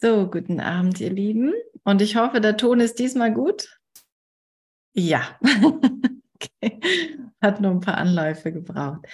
[0.00, 1.52] So, guten Abend, ihr Lieben.
[1.84, 3.78] Und ich hoffe, der Ton ist diesmal gut.
[4.94, 5.38] Ja,
[6.34, 6.80] okay.
[7.42, 9.06] hat nur ein paar Anläufe gebraucht.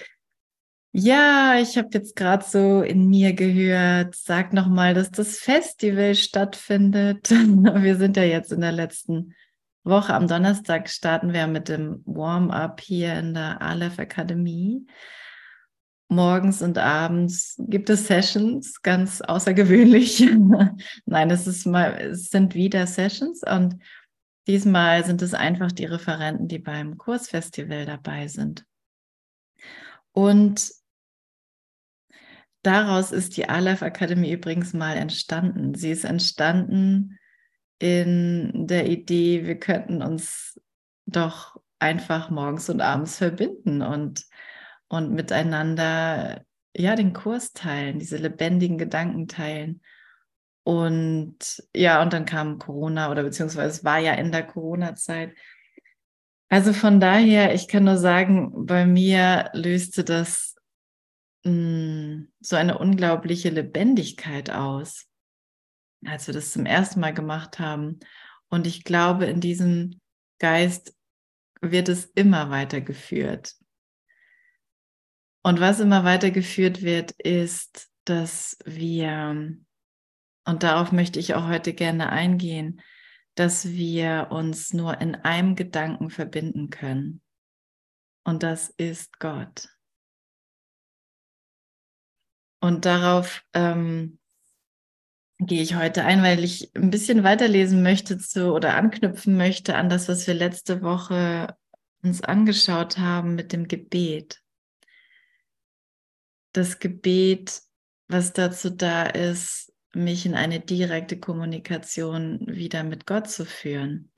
[0.93, 7.29] Ja, ich habe jetzt gerade so in mir gehört, sag nochmal, dass das Festival stattfindet.
[7.29, 9.35] Wir sind ja jetzt in der letzten
[9.83, 10.13] Woche.
[10.13, 14.87] Am Donnerstag starten wir mit dem Warm-up hier in der Aleph Akademie
[16.09, 20.27] morgens und abends gibt es Sessions, ganz außergewöhnlich.
[21.05, 23.77] Nein, es, ist mal, es sind wieder Sessions und
[24.47, 28.65] diesmal sind es einfach die Referenten, die beim Kursfestival dabei sind.
[30.11, 30.71] Und
[32.63, 35.75] daraus ist die Aleph Akademie übrigens mal entstanden.
[35.75, 37.19] Sie ist entstanden
[37.77, 40.59] in der Idee, wir könnten uns
[41.05, 44.25] doch einfach morgens und abends verbinden und
[44.89, 46.43] und miteinander
[46.75, 49.81] ja den Kurs teilen, diese lebendigen Gedanken teilen.
[50.63, 55.35] Und ja, und dann kam Corona oder beziehungsweise es war ja in der Corona-Zeit.
[56.49, 60.55] Also von daher, ich kann nur sagen, bei mir löste das
[61.43, 65.07] mh, hm, so eine unglaubliche Lebendigkeit aus,
[66.05, 67.99] als wir das zum ersten Mal gemacht haben.
[68.49, 69.99] Und ich glaube, in diesem
[70.39, 70.95] Geist
[71.61, 73.55] wird es immer weitergeführt.
[75.49, 79.57] Und was immer weitergeführt wird, ist, dass wir,
[80.45, 82.81] und darauf möchte ich auch heute gerne eingehen,
[83.33, 87.23] dass wir uns nur in einem Gedanken verbinden können.
[88.23, 89.69] Und das ist Gott.
[92.61, 94.19] Und darauf ähm,
[95.39, 99.89] gehe ich heute ein, weil ich ein bisschen weiterlesen möchte zu oder anknüpfen möchte an
[99.89, 101.57] das, was wir letzte Woche
[102.03, 104.43] uns angeschaut haben mit dem Gebet
[106.53, 107.61] das Gebet,
[108.07, 114.11] was dazu da ist, mich in eine direkte Kommunikation wieder mit Gott zu führen.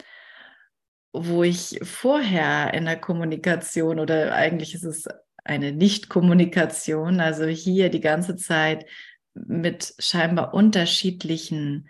[1.14, 5.08] Wo ich vorher in der Kommunikation oder eigentlich ist es
[5.44, 8.86] eine Nicht-Kommunikation, also hier die ganze Zeit
[9.34, 11.90] mit scheinbar unterschiedlichen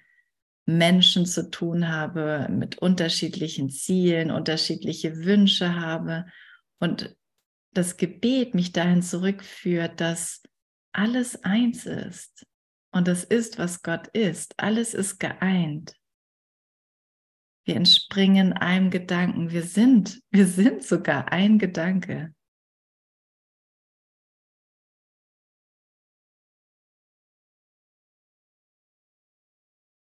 [0.66, 6.25] Menschen zu tun habe, mit unterschiedlichen Zielen, unterschiedliche Wünsche habe
[6.80, 7.16] und
[7.74, 10.44] das Gebet mich dahin zurückführt, dass
[10.94, 12.46] alles eins ist
[12.94, 14.54] und das ist, was Gott ist.
[14.59, 15.96] Alles ist geeint.
[17.64, 19.52] Wir entspringen einem Gedanken.
[19.52, 22.34] Wir sind, wir sind sogar ein Gedanke.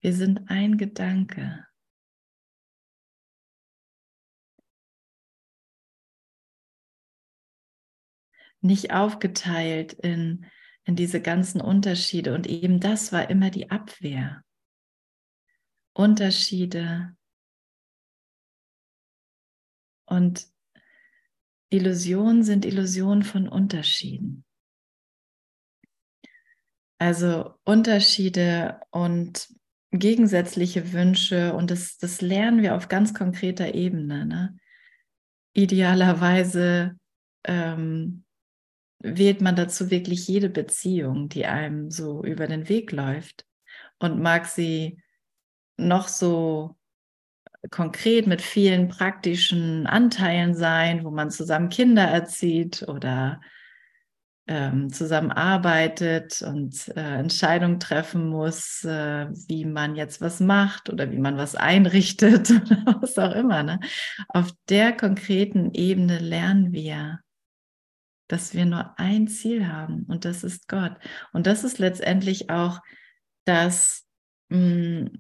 [0.01, 1.66] Wir sind ein Gedanke.
[8.67, 10.45] Nicht aufgeteilt in,
[10.83, 12.35] in diese ganzen Unterschiede.
[12.35, 14.44] Und eben das war immer die Abwehr.
[15.94, 17.16] Unterschiede
[20.05, 20.47] und
[21.69, 24.45] Illusionen sind Illusionen von Unterschieden.
[26.99, 29.49] Also Unterschiede und
[29.91, 34.25] gegensätzliche Wünsche und das, das lernen wir auf ganz konkreter Ebene.
[34.25, 34.57] Ne?
[35.53, 36.97] Idealerweise
[37.44, 38.23] ähm,
[39.00, 43.46] wählt man dazu wirklich jede Beziehung, die einem so über den Weg läuft
[44.00, 45.02] und mag sie
[45.78, 46.75] noch so
[47.69, 53.41] konkret mit vielen praktischen Anteilen sein, wo man zusammen Kinder erzieht oder
[54.47, 61.19] ähm, zusammenarbeitet und äh, Entscheidungen treffen muss, äh, wie man jetzt was macht oder wie
[61.19, 63.64] man was einrichtet oder was auch immer.
[63.64, 63.79] Ne?
[64.29, 67.19] Auf der konkreten Ebene lernen wir
[68.27, 70.95] dass wir nur ein Ziel haben und das ist Gott.
[71.33, 72.79] Und das ist letztendlich auch
[73.45, 74.05] das,
[74.49, 75.19] mh, mm,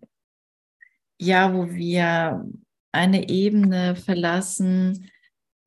[1.19, 2.45] ja, wo wir
[2.91, 5.09] eine Ebene verlassen,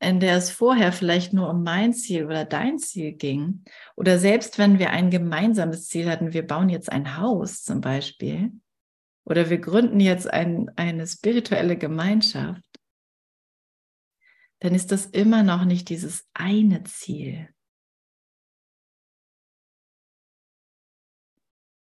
[0.00, 3.64] in der es vorher vielleicht nur um mein Ziel oder dein Ziel ging.
[3.96, 8.52] Oder selbst wenn wir ein gemeinsames Ziel hatten, wir bauen jetzt ein Haus zum Beispiel.
[9.24, 12.69] Oder wir gründen jetzt ein, eine spirituelle Gemeinschaft
[14.60, 17.52] dann ist das immer noch nicht dieses eine Ziel,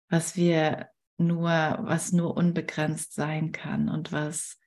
[0.08, 0.88] was wir
[1.18, 4.58] nur, was nur unbegrenzt sein kann und was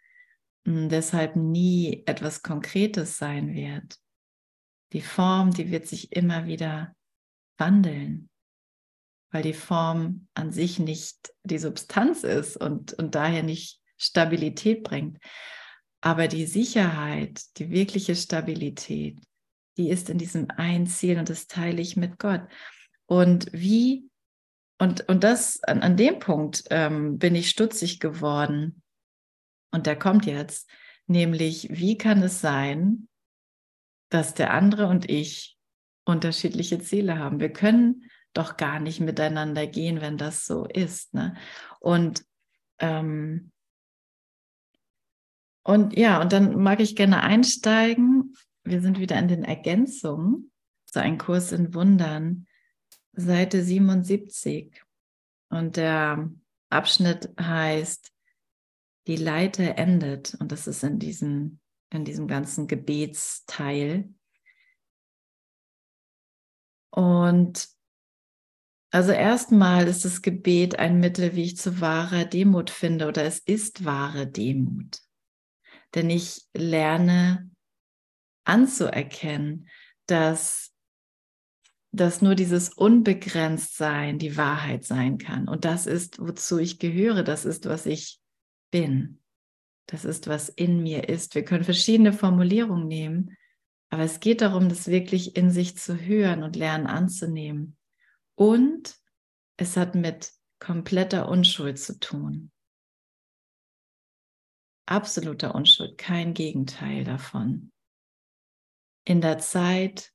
[0.65, 3.97] hm, deshalb nie etwas Konkretes sein wird.
[4.91, 6.95] Die Form, die wird sich immer wieder
[7.57, 8.29] wandeln,
[9.31, 15.17] weil die Form an sich nicht die Substanz ist und, und daher nicht Stabilität bringt.
[16.01, 19.19] Aber die Sicherheit, die wirkliche Stabilität,
[19.77, 22.41] die ist in diesem einen Ziel und das teile ich mit Gott.
[23.05, 24.09] Und wie
[24.81, 28.81] und, und das, an, an dem Punkt ähm, bin ich stutzig geworden.
[29.69, 30.67] Und der kommt jetzt,
[31.05, 33.07] nämlich, wie kann es sein,
[34.09, 35.55] dass der andere und ich
[36.03, 37.39] unterschiedliche Ziele haben?
[37.39, 41.13] Wir können doch gar nicht miteinander gehen, wenn das so ist.
[41.13, 41.35] Ne?
[41.79, 42.25] Und,
[42.79, 43.51] ähm,
[45.63, 48.35] und ja, und dann mag ich gerne einsteigen.
[48.63, 50.51] Wir sind wieder in den Ergänzungen,
[50.85, 52.47] so ein Kurs in Wundern,
[53.13, 54.81] Seite 77.
[55.49, 56.31] Und der
[56.69, 58.11] Abschnitt heißt,
[59.07, 60.35] die Leiter endet.
[60.39, 61.59] Und das ist in diesem,
[61.91, 64.13] in diesem ganzen Gebetsteil.
[66.91, 67.69] Und
[68.91, 73.39] also erstmal ist das Gebet ein Mittel, wie ich zu wahrer Demut finde, oder es
[73.39, 74.99] ist wahre Demut.
[75.95, 77.49] Denn ich lerne
[78.43, 79.67] anzuerkennen,
[80.05, 80.73] dass,
[81.91, 85.47] dass nur dieses Unbegrenztsein die Wahrheit sein kann.
[85.47, 88.19] Und das ist, wozu ich gehöre, das ist, was ich
[88.71, 89.19] bin.
[89.87, 91.35] Das ist, was in mir ist.
[91.35, 93.37] Wir können verschiedene Formulierungen nehmen,
[93.89, 97.75] aber es geht darum, das wirklich in sich zu hören und lernen anzunehmen.
[98.35, 98.95] Und
[99.57, 102.51] es hat mit kompletter Unschuld zu tun.
[104.91, 107.71] Absoluter Unschuld, kein Gegenteil davon.
[109.05, 110.11] In der Zeit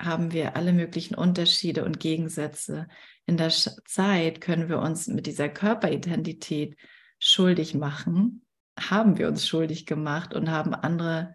[0.00, 2.88] haben wir alle möglichen Unterschiede und Gegensätze.
[3.24, 6.76] In der Zeit können wir uns mit dieser Körperidentität
[7.20, 8.44] schuldig machen,
[8.76, 11.32] haben wir uns schuldig gemacht und haben andere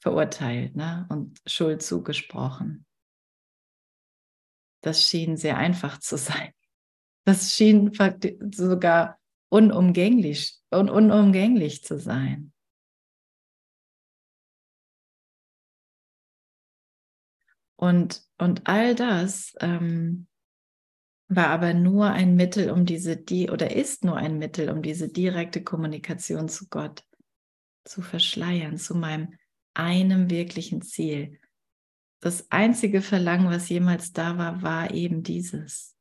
[0.00, 1.06] verurteilt ne?
[1.10, 2.86] und Schuld zugesprochen.
[4.80, 6.50] Das schien sehr einfach zu sein.
[7.26, 7.92] Das schien
[8.54, 12.52] sogar unumgänglich, un unumgänglich zu sein.
[17.76, 20.26] Und, und all das ähm,
[21.28, 25.08] war aber nur ein Mittel, um diese, die oder ist nur ein Mittel, um diese
[25.08, 27.04] direkte Kommunikation zu Gott
[27.84, 29.34] zu verschleiern, zu meinem
[29.74, 31.38] einem wirklichen Ziel,
[32.20, 35.97] das einzige Verlangen, was jemals da war, war eben dieses.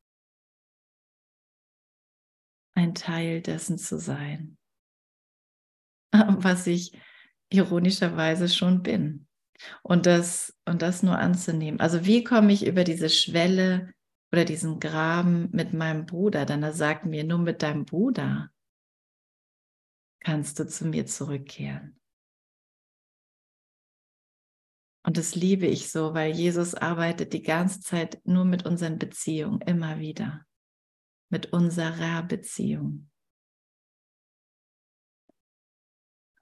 [2.77, 4.55] Ein Teil dessen zu sein,
[6.13, 6.91] was ich
[7.49, 9.27] ironischerweise schon bin.
[9.81, 11.79] Und das, und das nur anzunehmen.
[11.79, 13.91] Also wie komme ich über diese Schwelle
[14.31, 16.45] oder diesen Graben mit meinem Bruder?
[16.45, 18.51] Denn er sagt mir, nur mit deinem Bruder
[20.19, 21.99] kannst du zu mir zurückkehren.
[25.03, 29.61] Und das liebe ich so, weil Jesus arbeitet die ganze Zeit nur mit unseren Beziehungen,
[29.61, 30.46] immer wieder.
[31.29, 33.09] Mit unserer Beziehung.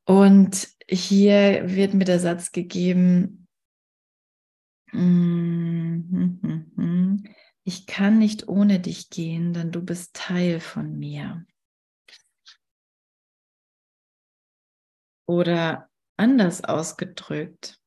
[0.06, 3.48] Und hier wird mir der Satz gegeben,
[7.64, 11.46] ich kann nicht ohne dich gehen, denn du bist Teil von mir.
[15.28, 17.82] Oder anders ausgedrückt,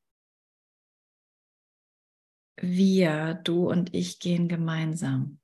[2.57, 5.39] wir, du und ich gehen gemeinsam.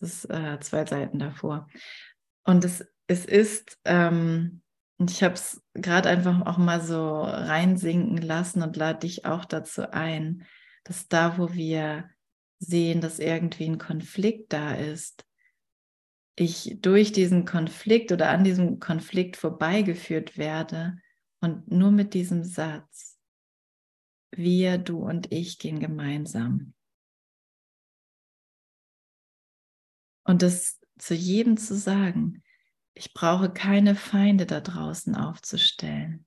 [0.00, 1.68] Das ist äh, zwei Seiten davor.
[2.44, 4.62] Und es, es ist, ähm,
[4.98, 9.90] ich habe es gerade einfach auch mal so reinsinken lassen und lade dich auch dazu
[9.92, 10.46] ein,
[10.84, 12.10] dass da, wo wir
[12.58, 15.24] sehen, dass irgendwie ein Konflikt da ist,
[16.36, 20.98] ich durch diesen Konflikt oder an diesem Konflikt vorbeigeführt werde
[21.40, 23.14] und nur mit diesem Satz
[24.36, 26.73] wir, du und ich gehen gemeinsam.
[30.24, 32.42] Und das zu jedem zu sagen,
[32.94, 36.26] ich brauche keine Feinde da draußen aufzustellen.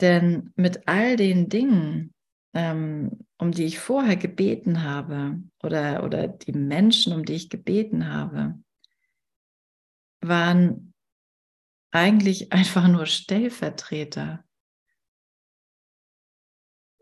[0.00, 2.12] Denn mit all den Dingen,
[2.54, 8.12] ähm, um die ich vorher gebeten habe, oder, oder die Menschen, um die ich gebeten
[8.12, 8.58] habe,
[10.20, 10.92] waren
[11.92, 14.44] eigentlich einfach nur Stellvertreter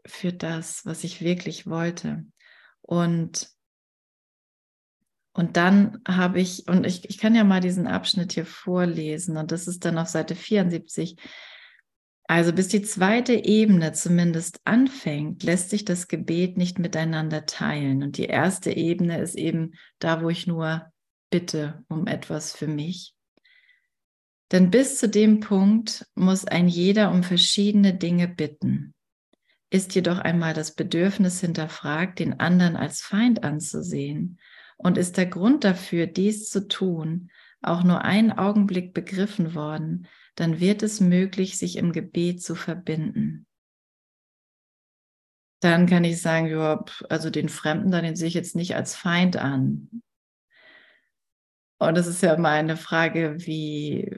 [0.07, 2.27] für das, was ich wirklich wollte.
[2.83, 3.54] Und,
[5.35, 9.51] und dann habe ich, und ich, ich kann ja mal diesen Abschnitt hier vorlesen, und
[9.51, 11.17] das ist dann auf Seite 74.
[12.27, 18.03] Also bis die zweite Ebene zumindest anfängt, lässt sich das Gebet nicht miteinander teilen.
[18.03, 20.87] Und die erste Ebene ist eben da, wo ich nur
[21.31, 23.15] bitte um etwas für mich.
[24.53, 28.95] Denn bis zu dem Punkt muss ein jeder um verschiedene Dinge bitten.
[29.69, 34.39] Ist jedoch einmal das Bedürfnis hinterfragt, den anderen als Feind anzusehen,
[34.77, 37.31] und ist der Grund dafür, dies zu tun,
[37.63, 43.47] auch nur einen Augenblick begriffen worden, dann wird es möglich, sich im Gebet zu verbinden.
[45.61, 49.39] dann kann ich sagen, ja, also den Fremden, den sehe ich jetzt nicht als Feind
[49.39, 50.03] an.
[51.79, 54.11] Und es ist ja immer eine Frage, wie,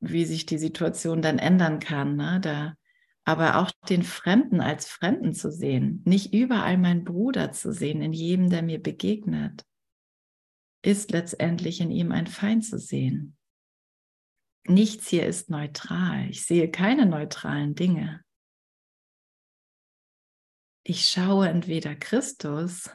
[0.00, 2.16] wie sich die Situation dann ändern kann.
[2.16, 2.40] Ne?
[2.42, 2.74] Da,
[3.28, 8.14] aber auch den Fremden als Fremden zu sehen, nicht überall meinen Bruder zu sehen, in
[8.14, 9.66] jedem, der mir begegnet,
[10.82, 13.36] ist letztendlich in ihm ein Feind zu sehen.
[14.64, 16.30] Nichts hier ist neutral.
[16.30, 18.24] Ich sehe keine neutralen Dinge.
[20.86, 22.90] Ich schaue entweder Christus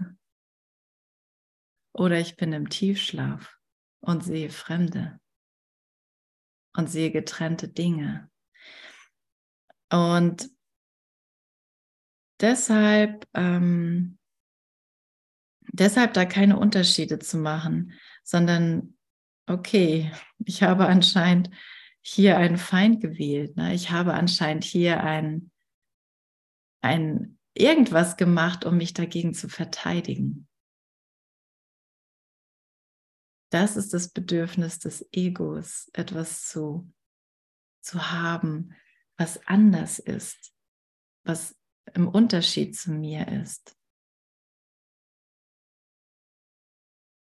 [1.96, 3.60] oder ich bin im Tiefschlaf
[4.00, 5.20] und sehe Fremde
[6.76, 8.32] und sehe getrennte Dinge.
[9.94, 10.50] Und
[12.42, 14.18] deshalb, ähm,
[15.68, 18.98] deshalb da keine Unterschiede zu machen, sondern
[19.46, 20.12] okay,
[20.44, 21.52] ich habe anscheinend
[22.02, 23.56] hier einen Feind gewählt.
[23.56, 23.76] Ne?
[23.76, 25.52] Ich habe anscheinend hier ein,
[26.82, 30.48] ein irgendwas gemacht, um mich dagegen zu verteidigen.
[33.52, 36.92] Das ist das Bedürfnis des Egos, etwas zu,
[37.84, 38.74] zu haben,
[39.18, 40.54] was anders ist,
[41.24, 41.56] was
[41.94, 43.78] im Unterschied zu mir ist.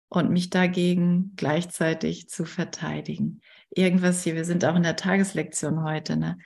[0.09, 3.41] Und mich dagegen gleichzeitig zu verteidigen.
[3.69, 6.37] Irgendwas hier, wir sind auch in der Tageslektion heute, ne?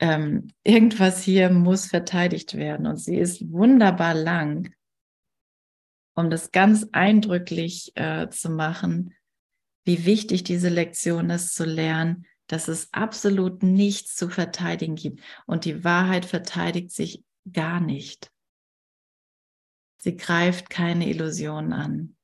[0.00, 4.72] Ähm, irgendwas hier muss verteidigt werden und sie ist wunderbar lang
[6.18, 9.14] um das ganz eindrücklich äh, zu machen,
[9.84, 15.22] wie wichtig diese Lektion ist, zu lernen, dass es absolut nichts zu verteidigen gibt.
[15.46, 18.32] Und die Wahrheit verteidigt sich gar nicht.
[19.98, 22.16] Sie greift keine Illusionen an.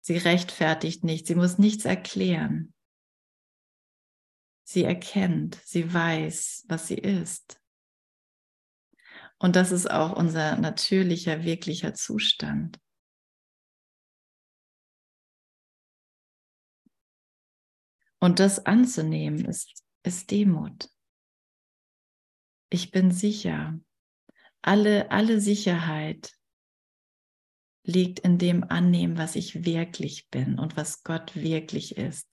[0.00, 1.26] Sie rechtfertigt nicht.
[1.26, 2.74] Sie muss nichts erklären.
[4.64, 7.60] Sie erkennt, sie weiß, was sie ist.
[9.38, 12.78] Und das ist auch unser natürlicher, wirklicher Zustand.
[18.24, 20.88] Und das anzunehmen ist, ist Demut.
[22.70, 23.78] Ich bin sicher.
[24.62, 26.32] Alle, alle Sicherheit
[27.82, 32.26] liegt in dem Annehmen, was ich wirklich bin und was Gott wirklich ist.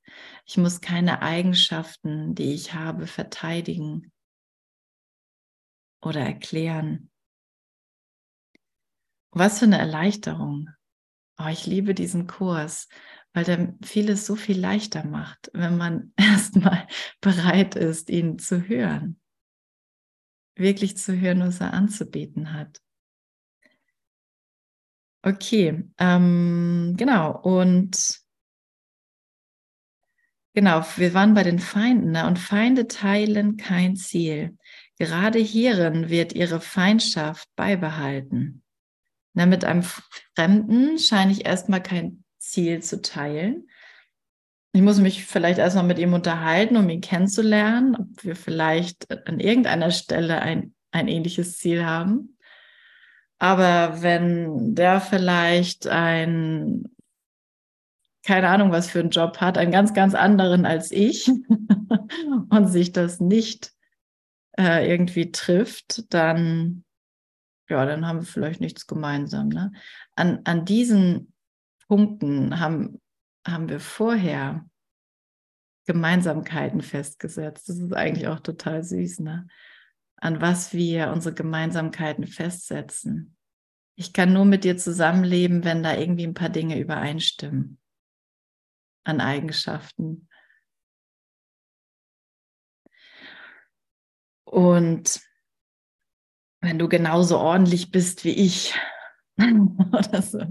[0.45, 4.13] Ich muss keine Eigenschaften, die ich habe, verteidigen
[6.01, 7.11] oder erklären.
[9.31, 10.69] Was für eine Erleichterung.
[11.37, 12.87] Oh, ich liebe diesen Kurs,
[13.33, 16.87] weil der vieles so viel leichter macht, wenn man erstmal
[17.21, 19.19] bereit ist, ihn zu hören.
[20.55, 22.81] Wirklich zu hören, was er anzubieten hat.
[25.23, 27.39] Okay, ähm, genau.
[27.41, 28.19] Und
[30.53, 32.25] genau, wir waren bei den Feinden ne?
[32.25, 34.57] und Feinde teilen kein Ziel.
[34.97, 38.63] Gerade hierin wird ihre Feindschaft beibehalten.
[39.33, 39.83] Na, mit einem
[40.35, 43.69] Fremden scheine ich erstmal kein Ziel zu teilen.
[44.73, 49.39] Ich muss mich vielleicht erstmal mit ihm unterhalten, um ihn kennenzulernen, ob wir vielleicht an
[49.39, 52.37] irgendeiner Stelle ein, ein ähnliches Ziel haben.
[53.37, 56.85] Aber wenn der vielleicht ein,
[58.23, 61.27] keine Ahnung, was für einen Job hat, einen ganz, ganz anderen als ich
[62.49, 63.73] und sich das nicht
[64.57, 66.85] äh, irgendwie trifft, dann,
[67.67, 69.49] ja, dann haben wir vielleicht nichts gemeinsam.
[69.49, 69.73] Ne?
[70.15, 71.33] An, an diesen
[71.91, 73.01] Punkten haben,
[73.45, 74.65] haben wir vorher
[75.87, 77.67] Gemeinsamkeiten festgesetzt.
[77.67, 79.45] Das ist eigentlich auch total süß, ne?
[80.15, 83.35] An was wir unsere Gemeinsamkeiten festsetzen.
[83.97, 87.77] Ich kann nur mit dir zusammenleben, wenn da irgendwie ein paar Dinge übereinstimmen.
[89.03, 90.29] An Eigenschaften.
[94.45, 95.19] Und
[96.61, 98.79] wenn du genauso ordentlich bist wie ich
[99.37, 100.45] oder so,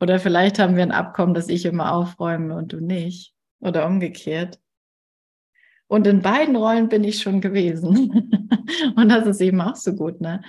[0.00, 3.34] oder vielleicht haben wir ein Abkommen, dass ich immer aufräume und du nicht.
[3.60, 4.60] Oder umgekehrt.
[5.88, 7.86] Und in beiden Rollen bin ich schon gewesen.
[8.96, 10.42] und das ist eben auch so gut, ne?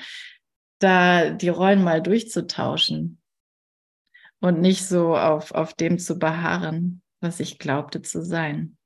[0.79, 3.19] Da die Rollen mal durchzutauschen
[4.39, 8.77] und nicht so auf, auf dem zu beharren, was ich glaubte zu sein.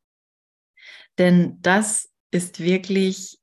[1.18, 3.40] Denn das ist wirklich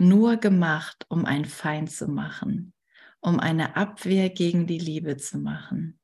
[0.00, 2.72] nur gemacht, um ein Feind zu machen,
[3.20, 5.95] um eine Abwehr gegen die Liebe zu machen.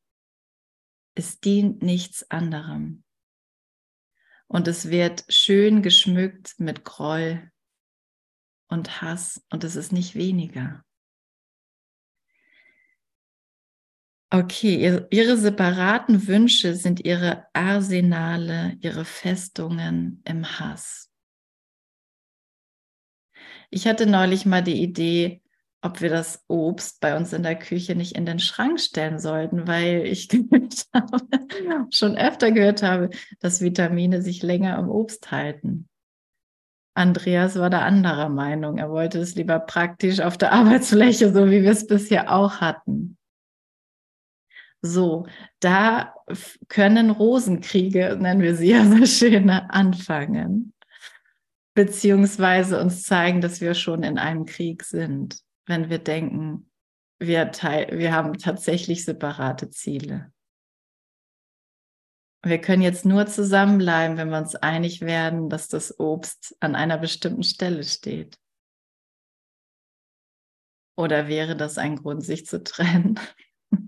[1.15, 3.05] Es dient nichts anderem.
[4.47, 7.51] Und es wird schön geschmückt mit Groll
[8.69, 10.85] und Hass und es ist nicht weniger.
[14.35, 21.11] Okay, ihre, separaten Wünsche sind ihre Arsenale, ihre Festungen im Hass.
[23.69, 25.43] Ich hatte neulich mal die Idee,
[25.83, 29.67] ob wir das Obst bei uns in der Küche nicht in den Schrank stellen sollten,
[29.67, 30.29] weil ich
[30.95, 31.27] habe,
[31.91, 33.11] schon öfter gehört habe,
[33.41, 35.89] dass Vitamine sich länger am Obst halten.
[36.95, 38.79] Andreas war da anderer Meinung.
[38.79, 43.19] Er wollte es lieber praktisch auf der Arbeitsfläche, so wie wir es bisher auch hatten.
[44.83, 45.27] So,
[45.61, 46.15] da
[46.69, 50.75] können Rosenkriege, nennen wir sie ja so schöne, anfangen,
[51.75, 56.71] beziehungsweise uns zeigen, dass wir schon in einem Krieg sind wenn wir denken,
[57.21, 60.33] wir, wir haben tatsächlich separate Ziele.
[62.45, 66.99] Wir können jetzt nur zusammenbleiben, wenn wir uns einig werden, dass das Obst an einer
[66.99, 68.37] bestimmten Stelle steht.
[70.97, 73.19] Oder wäre das ein Grund, sich zu trennen?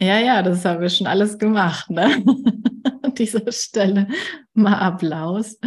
[0.00, 1.90] ja, ja, das haben wir schon alles gemacht.
[1.90, 2.04] Ne?
[3.02, 4.06] An dieser Stelle
[4.54, 5.58] mal Applaus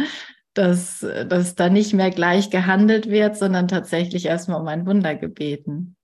[0.60, 5.96] dass, dass da nicht mehr gleich gehandelt wird, sondern tatsächlich erstmal um ein Wunder gebeten.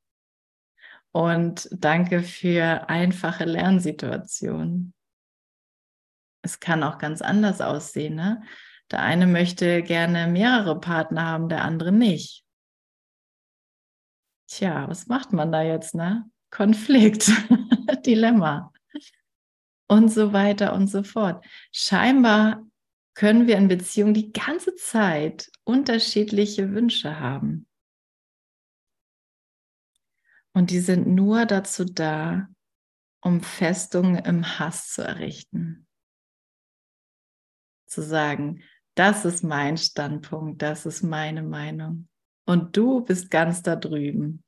[1.13, 4.95] Und danke für einfache Lernsituationen.
[6.43, 8.15] Es kann auch ganz anders aussehen.
[8.15, 8.43] Ne?
[8.91, 12.43] Der eine möchte gerne mehrere Partner haben, der andere nicht.
[14.49, 16.31] Tja, was macht man da jetzt, ne?
[16.51, 17.31] Konflikt,
[18.07, 18.73] Dilemma
[19.89, 21.45] und so weiter und so fort.
[21.73, 22.66] Scheinbar
[23.17, 27.67] können wir in Beziehung die ganze Zeit unterschiedliche Wünsche haben.
[30.53, 32.47] Und die sind nur dazu da,
[33.23, 35.87] um Festungen im Hass zu errichten.
[37.87, 38.63] Zu sagen,
[38.95, 42.09] das ist mein Standpunkt, das ist meine Meinung.
[42.45, 44.45] Und du bist ganz da drüben,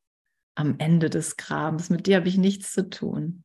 [0.54, 1.88] am Ende des Grabens.
[1.88, 3.44] Mit dir habe ich nichts zu tun.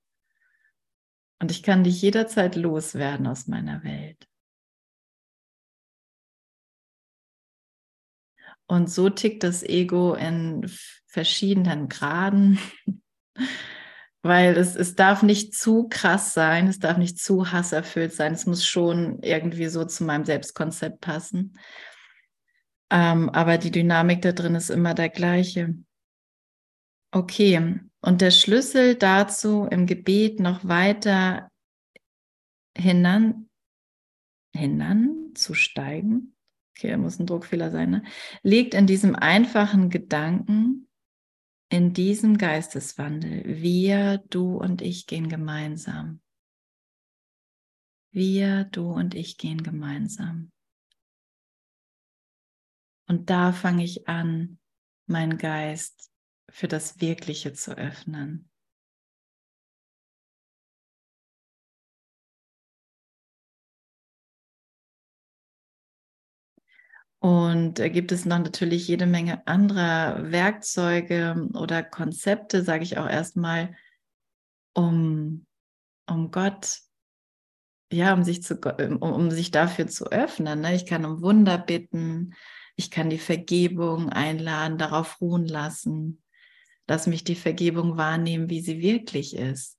[1.40, 4.28] Und ich kann dich jederzeit loswerden aus meiner Welt.
[8.68, 10.70] Und so tickt das Ego in
[11.08, 12.60] verschiedenen Graden,
[14.24, 18.46] weil es, es darf nicht zu krass sein, es darf nicht zu hasserfüllt sein, es
[18.46, 21.60] muss schon irgendwie so zu meinem Selbstkonzept passen.
[22.90, 25.76] Ähm, aber die Dynamik da drin ist immer der gleiche.
[27.12, 31.50] Okay, und der Schlüssel dazu im Gebet noch weiter
[32.76, 33.50] hinan,
[34.56, 36.33] hinanzusteigen,
[36.76, 38.04] okay, muss ein Druckfehler sein, ne?
[38.42, 40.88] liegt in diesem einfachen Gedanken,
[41.70, 43.44] in diesem Geisteswandel.
[43.62, 46.22] Wir, du und ich gehen gemeinsam.
[48.12, 50.52] Wir, du und ich gehen gemeinsam.
[53.08, 54.60] Und da fange ich an,
[55.08, 56.12] meinen Geist
[56.50, 58.50] für das Wirkliche zu öffnen.
[67.24, 73.08] Und da gibt es noch natürlich jede Menge anderer Werkzeuge oder Konzepte, sage ich auch
[73.08, 73.78] erstmal,
[74.74, 75.46] um,
[76.06, 76.80] um Gott,
[77.94, 80.60] ja, um sich, zu, um, um sich dafür zu öffnen.
[80.60, 80.76] Ne?
[80.76, 82.34] Ich kann um Wunder bitten,
[82.76, 86.22] ich kann die Vergebung einladen, darauf ruhen lassen,
[86.88, 89.78] dass mich die Vergebung wahrnehmen, wie sie wirklich ist.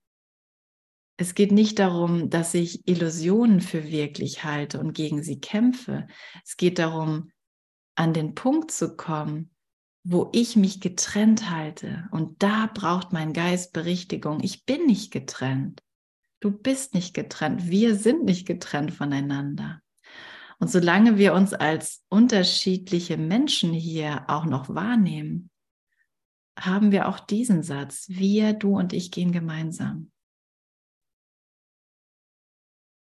[1.18, 6.06] Es geht nicht darum, dass ich Illusionen für wirklich halte und gegen sie kämpfe.
[6.42, 7.30] Es geht darum,
[7.94, 9.50] an den Punkt zu kommen,
[10.04, 12.08] wo ich mich getrennt halte.
[12.10, 14.40] Und da braucht mein Geist Berichtigung.
[14.42, 15.82] Ich bin nicht getrennt.
[16.40, 17.68] Du bist nicht getrennt.
[17.68, 19.80] Wir sind nicht getrennt voneinander.
[20.58, 25.50] Und solange wir uns als unterschiedliche Menschen hier auch noch wahrnehmen,
[26.58, 30.12] haben wir auch diesen Satz, wir, du und ich gehen gemeinsam.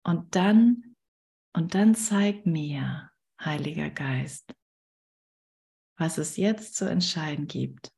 [0.03, 0.95] Und dann,
[1.53, 4.53] und dann zeig mir, Heiliger Geist,
[5.97, 7.91] was es jetzt zu entscheiden gibt.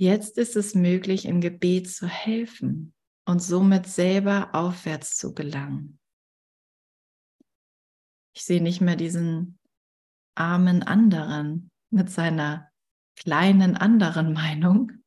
[0.00, 2.94] Jetzt ist es möglich, im Gebet zu helfen
[3.26, 5.98] und somit selber aufwärts zu gelangen.
[8.32, 9.58] Ich sehe nicht mehr diesen
[10.36, 12.70] armen anderen mit seiner
[13.16, 14.97] kleinen anderen Meinung,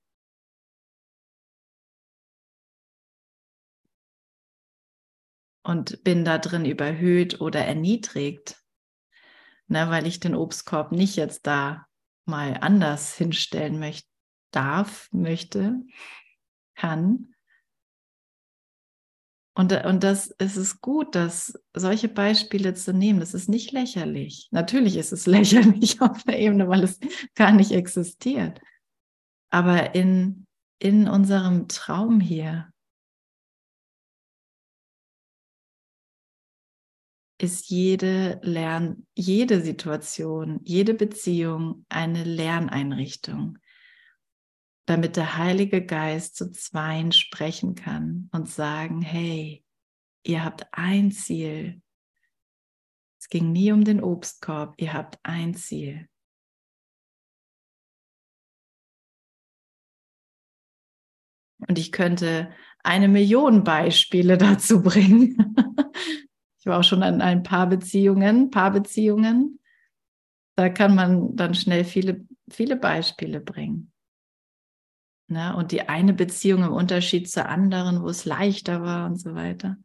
[5.72, 8.62] und bin da drin überhöht oder erniedrigt,
[9.68, 11.88] ne, weil ich den Obstkorb nicht jetzt da
[12.26, 14.10] mal anders hinstellen möchte,
[14.52, 15.80] darf, möchte,
[16.76, 17.34] kann.
[19.54, 23.22] Und, und das ist es gut, dass solche Beispiele zu nehmen.
[23.22, 24.50] Das ist nicht lächerlich.
[24.52, 27.00] Natürlich ist es lächerlich auf der Ebene, weil es
[27.34, 28.60] gar nicht existiert.
[29.50, 30.48] Aber in,
[30.80, 32.72] in unserem Traum hier
[37.44, 43.58] ist jede Lern, jede Situation, jede Beziehung eine Lerneinrichtung,
[44.86, 49.64] damit der Heilige Geist zu Zweien sprechen kann und sagen, hey,
[50.24, 51.82] ihr habt ein Ziel.
[53.20, 56.08] Es ging nie um den Obstkorb, ihr habt ein Ziel.
[61.68, 62.52] Und ich könnte
[62.84, 65.56] eine Million Beispiele dazu bringen.
[66.62, 69.60] Ich war auch schon in ein paar Beziehungen, Paarbeziehungen.
[70.56, 73.92] Da kann man dann schnell viele, viele Beispiele bringen.
[75.28, 75.56] Ne?
[75.56, 79.78] Und die eine Beziehung im Unterschied zur anderen, wo es leichter war und so weiter.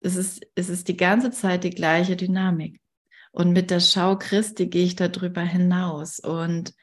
[0.00, 2.80] Es ist, es ist die ganze Zeit die gleiche Dynamik.
[3.32, 6.20] Und mit der Schau Christi gehe ich darüber hinaus.
[6.20, 6.74] Und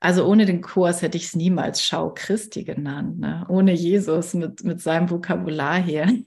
[0.00, 3.20] also ohne den Kurs hätte ich es niemals Schau Christi genannt.
[3.20, 3.46] Ne?
[3.48, 6.22] Ohne Jesus mit, mit seinem Vokabular hier.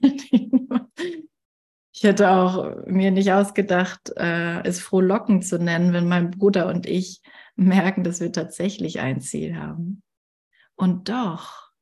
[1.94, 6.86] Ich hätte auch mir nicht ausgedacht, äh, es frohlockend zu nennen, wenn mein Bruder und
[6.86, 7.22] ich
[7.54, 10.02] merken, dass wir tatsächlich ein Ziel haben.
[10.74, 11.72] Und doch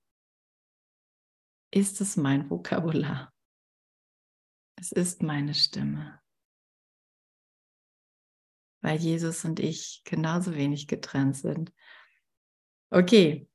[1.70, 3.33] ist es mein Vokabular.
[4.77, 6.20] Es ist meine Stimme.
[8.83, 11.72] Weil Jesus und ich genauso wenig getrennt sind.
[12.90, 13.48] Okay,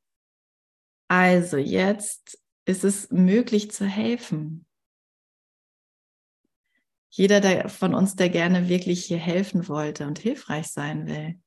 [1.08, 4.67] also jetzt ist es möglich zu helfen.
[7.18, 11.42] Jeder der, von uns, der gerne wirklich hier helfen wollte und hilfreich sein will,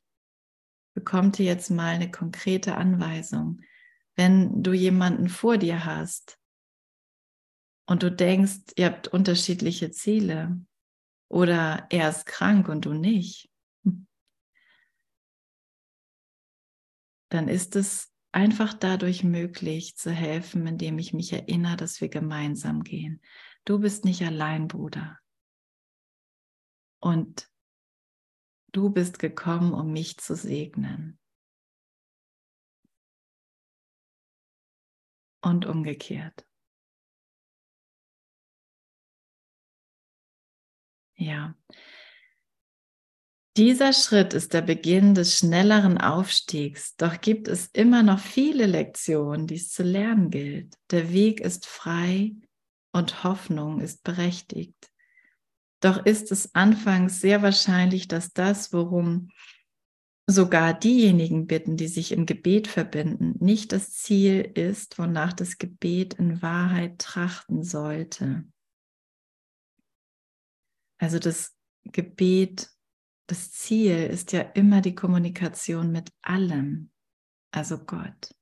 [0.95, 3.61] bekommt hier jetzt mal eine konkrete Anweisung.
[4.17, 6.41] Wenn du jemanden vor dir hast
[7.87, 10.61] und du denkst, ihr habt unterschiedliche Ziele
[11.29, 13.49] oder er ist krank und du nicht,
[17.29, 22.83] dann ist es einfach dadurch möglich zu helfen, indem ich mich erinnere, dass wir gemeinsam
[22.83, 23.23] gehen.
[23.65, 25.20] Du bist nicht allein, Bruder.
[27.01, 27.51] Und
[28.73, 31.19] du bist gekommen, um mich zu segnen.
[35.43, 36.47] Und umgekehrt.
[41.17, 41.55] Ja.
[43.57, 49.47] Dieser Schritt ist der Beginn des schnelleren Aufstiegs, doch gibt es immer noch viele Lektionen,
[49.47, 50.77] die es zu lernen gilt.
[50.91, 52.37] Der Weg ist frei
[52.93, 54.90] und Hoffnung ist berechtigt.
[55.81, 59.31] Doch ist es anfangs sehr wahrscheinlich, dass das, worum
[60.27, 66.15] sogar diejenigen bitten, die sich im Gebet verbinden, nicht das Ziel ist, wonach das Gebet
[66.15, 68.45] in Wahrheit trachten sollte.
[70.99, 72.69] Also das Gebet,
[73.27, 76.91] das Ziel ist ja immer die Kommunikation mit allem,
[77.51, 78.35] also Gott.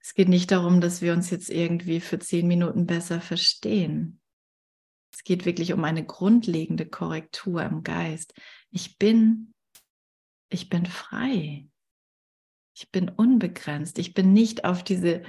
[0.00, 4.17] Es geht nicht darum, dass wir uns jetzt irgendwie für zehn Minuten besser verstehen.
[5.18, 8.34] Es geht wirklich um eine grundlegende Korrektur im Geist.
[8.70, 9.52] Ich bin,
[10.48, 11.68] ich bin frei.
[12.72, 13.98] Ich bin unbegrenzt.
[13.98, 15.24] Ich bin nicht auf diese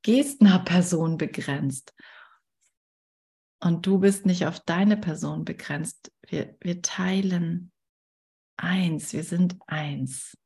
[0.00, 1.94] Gestner-Person begrenzt.
[3.60, 6.10] Und du bist nicht auf deine Person begrenzt.
[6.26, 7.70] Wir, wir teilen
[8.56, 9.12] eins.
[9.12, 10.38] Wir sind eins.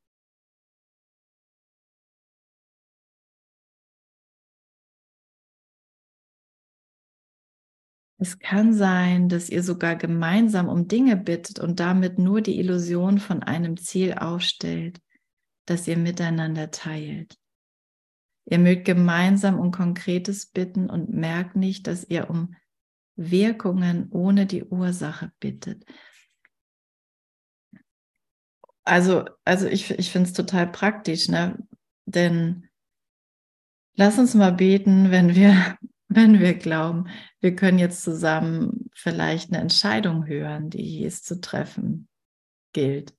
[8.20, 13.18] Es kann sein, dass ihr sogar gemeinsam um Dinge bittet und damit nur die Illusion
[13.18, 15.00] von einem Ziel aufstellt,
[15.66, 17.38] das ihr miteinander teilt.
[18.44, 22.56] Ihr mögt gemeinsam um Konkretes bitten und merkt nicht, dass ihr um
[23.14, 25.84] Wirkungen ohne die Ursache bittet.
[28.84, 31.58] Also, also ich, ich finde es total praktisch, ne?
[32.06, 32.68] denn
[33.94, 35.77] lass uns mal beten, wenn wir
[36.08, 37.08] wenn wir glauben,
[37.40, 42.08] wir können jetzt zusammen vielleicht eine Entscheidung hören, die es zu treffen
[42.72, 43.14] gilt.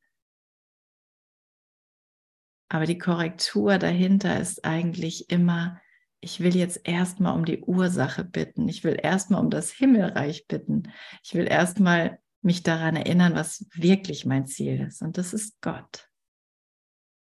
[2.67, 5.79] Aber die Korrektur dahinter ist eigentlich immer,
[6.21, 8.67] ich will jetzt erstmal um die Ursache bitten.
[8.67, 10.91] Ich will erstmal um das Himmelreich bitten.
[11.23, 15.01] Ich will erstmal mich daran erinnern, was wirklich mein Ziel ist.
[15.01, 16.09] Und das ist Gott.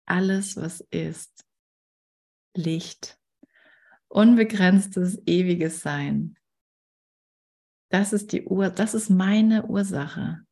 [0.07, 1.45] Alles, was ist,
[2.55, 3.19] Licht,
[4.15, 6.39] unbegrenztes, ewiges Sein.
[7.91, 10.47] Das ist die Ur, das ist meine Ursache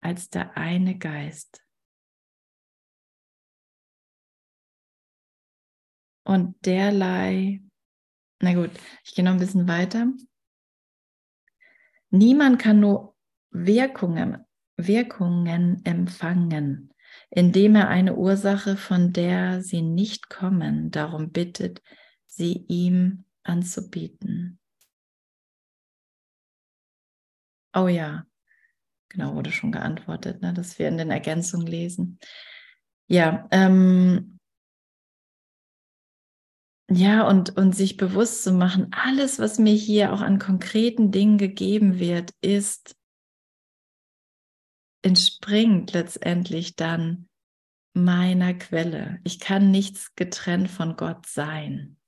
[0.00, 1.64] als der eine Geist.
[6.26, 7.62] Und derlei,
[8.40, 8.70] na gut,
[9.04, 10.12] ich gehe noch ein bisschen weiter.
[12.10, 13.16] Niemand kann nur
[13.50, 14.44] Wirkungen,
[14.76, 16.93] Wirkungen empfangen.
[17.34, 21.82] Indem er eine Ursache, von der sie nicht kommen, darum bittet,
[22.26, 24.60] sie ihm anzubieten.
[27.74, 28.24] Oh ja,
[29.08, 32.20] genau, wurde schon geantwortet, ne, dass wir in den Ergänzungen lesen.
[33.08, 34.38] Ja, ähm,
[36.88, 41.38] ja, und, und sich bewusst zu machen, alles, was mir hier auch an konkreten Dingen
[41.38, 42.94] gegeben wird, ist,
[45.04, 47.28] entspringt letztendlich dann
[47.92, 49.20] meiner Quelle.
[49.22, 51.98] Ich kann nichts getrennt von Gott sein.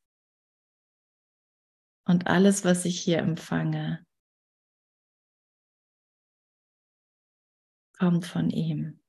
[2.07, 4.07] Und alles, was ich hier empfange,
[7.99, 9.01] kommt von ihm.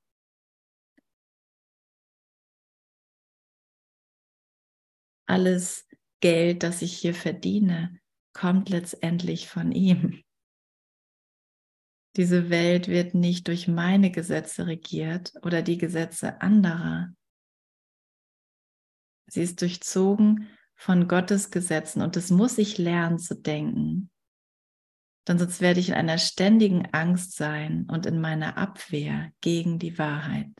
[5.26, 5.88] Alles
[6.20, 8.00] Geld, das ich hier verdiene,
[8.32, 10.22] kommt letztendlich von ihm.
[12.18, 17.14] Diese Welt wird nicht durch meine Gesetze regiert oder die Gesetze anderer.
[19.28, 24.10] Sie ist durchzogen von Gottes Gesetzen und das muss ich lernen zu denken.
[25.28, 29.96] Denn sonst werde ich in einer ständigen Angst sein und in meiner Abwehr gegen die
[29.96, 30.50] Wahrheit.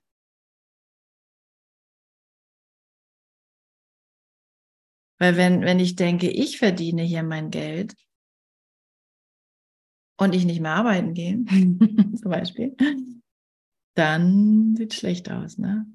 [5.19, 7.97] Weil wenn, wenn ich denke, ich verdiene hier mein Geld
[10.19, 11.45] und ich nicht mehr arbeiten gehe,
[12.17, 12.77] zum Beispiel,
[13.95, 15.87] dann sieht es schlecht aus, ne?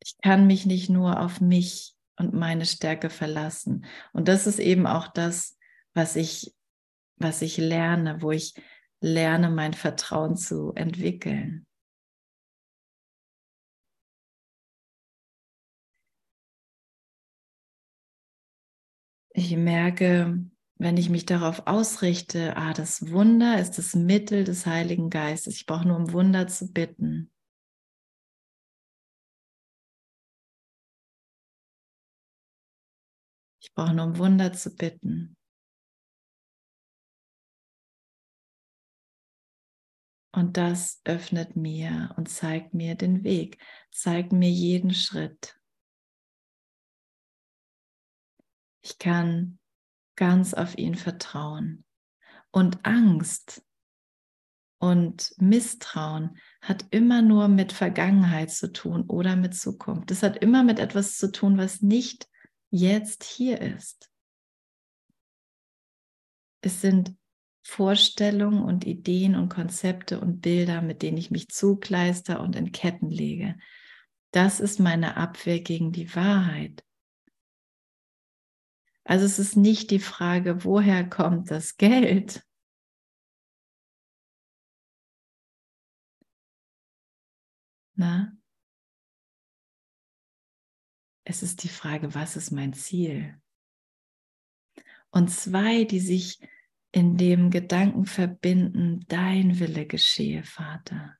[0.00, 3.84] Ich kann mich nicht nur auf mich und meine Stärke verlassen.
[4.12, 5.58] Und das ist eben auch das,
[5.94, 6.54] was ich,
[7.16, 8.54] was ich lerne, wo ich
[9.00, 11.66] lerne, mein Vertrauen zu entwickeln.
[19.34, 20.48] Ich merke,
[20.78, 25.56] wenn ich mich darauf ausrichte, ah, das Wunder ist das Mittel des Heiligen Geistes.
[25.56, 27.32] Ich brauche nur um Wunder zu bitten.
[33.60, 35.36] Ich brauche nur um Wunder zu bitten.
[40.32, 43.58] Und das öffnet mir und zeigt mir den Weg,
[43.90, 45.58] zeigt mir jeden Schritt.
[48.82, 49.58] Ich kann
[50.18, 51.84] ganz auf ihn vertrauen.
[52.50, 53.64] Und Angst
[54.78, 60.10] und Misstrauen hat immer nur mit Vergangenheit zu tun oder mit Zukunft.
[60.10, 62.28] Es hat immer mit etwas zu tun, was nicht
[62.70, 64.10] jetzt hier ist.
[66.62, 67.14] Es sind
[67.62, 73.10] Vorstellungen und Ideen und Konzepte und Bilder, mit denen ich mich zugleister und in Ketten
[73.10, 73.56] lege.
[74.32, 76.82] Das ist meine Abwehr gegen die Wahrheit.
[79.08, 82.46] Also es ist nicht die Frage, woher kommt das Geld?
[87.94, 88.36] Na?
[91.24, 93.40] Es ist die Frage, was ist mein Ziel?
[95.10, 96.38] Und zwei, die sich
[96.92, 101.16] in dem Gedanken verbinden, dein Wille geschehe, Vater.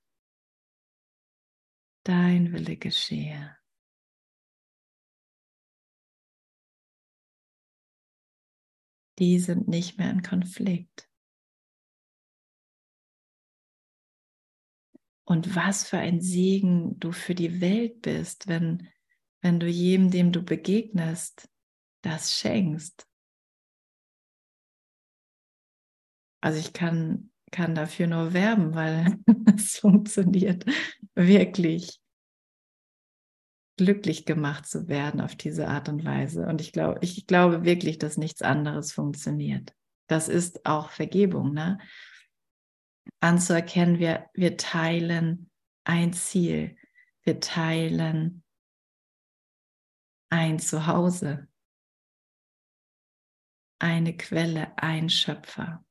[2.05, 3.58] Dein Wille geschehe.
[9.18, 11.09] Die sind nicht mehr in Konflikt.
[15.24, 18.88] Und was für ein Segen du für die Welt bist, wenn
[19.40, 21.48] wenn du jedem, dem du begegnest,
[22.02, 23.07] das schenkst.
[26.40, 29.18] Also ich kann, kann dafür nur werben, weil
[29.57, 30.64] es funktioniert
[31.14, 32.00] wirklich
[33.78, 36.46] glücklich gemacht zu werden auf diese Art und Weise.
[36.46, 39.74] Und ich glaube, ich glaube wirklich, dass nichts anderes funktioniert.
[40.06, 41.78] Das ist auch Vergebung, ne?
[43.20, 45.50] Anzuerkennen, wir, wir teilen
[45.84, 46.76] ein Ziel.
[47.22, 48.42] Wir teilen
[50.30, 51.48] ein Zuhause,
[53.78, 55.84] eine Quelle, ein Schöpfer.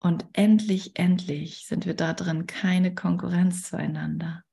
[0.00, 4.44] Und endlich, endlich sind wir da drin keine Konkurrenz zueinander.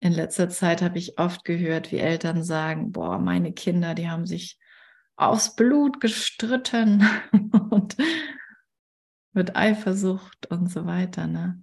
[0.00, 4.26] In letzter Zeit habe ich oft gehört, wie Eltern sagen, boah, meine Kinder, die haben
[4.26, 4.58] sich
[5.16, 7.06] aufs Blut gestritten
[7.70, 7.96] und
[9.32, 11.26] mit Eifersucht und so weiter.
[11.26, 11.62] Ne?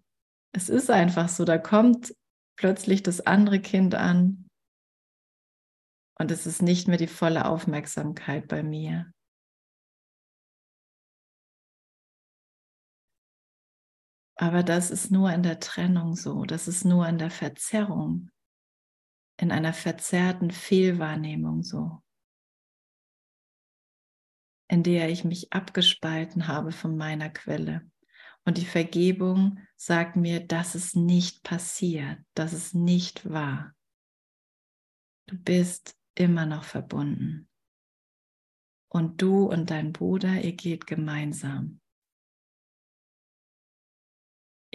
[0.51, 2.13] Es ist einfach so, da kommt
[2.55, 4.47] plötzlich das andere Kind an
[6.19, 9.11] und es ist nicht mehr die volle Aufmerksamkeit bei mir.
[14.37, 18.29] Aber das ist nur in der Trennung so, das ist nur in der Verzerrung,
[19.39, 22.01] in einer verzerrten Fehlwahrnehmung so.
[24.67, 27.89] in der ich mich abgespalten habe von meiner Quelle.
[28.45, 33.73] Und die Vergebung sagt mir, dass es nicht passiert, dass es nicht wahr.
[35.27, 37.49] Du bist immer noch verbunden.
[38.89, 41.81] Und du und dein Bruder, ihr geht gemeinsam.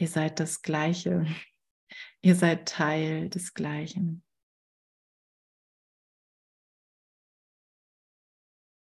[0.03, 1.27] Ihr seid das Gleiche.
[2.23, 4.25] Ihr seid Teil des Gleichen.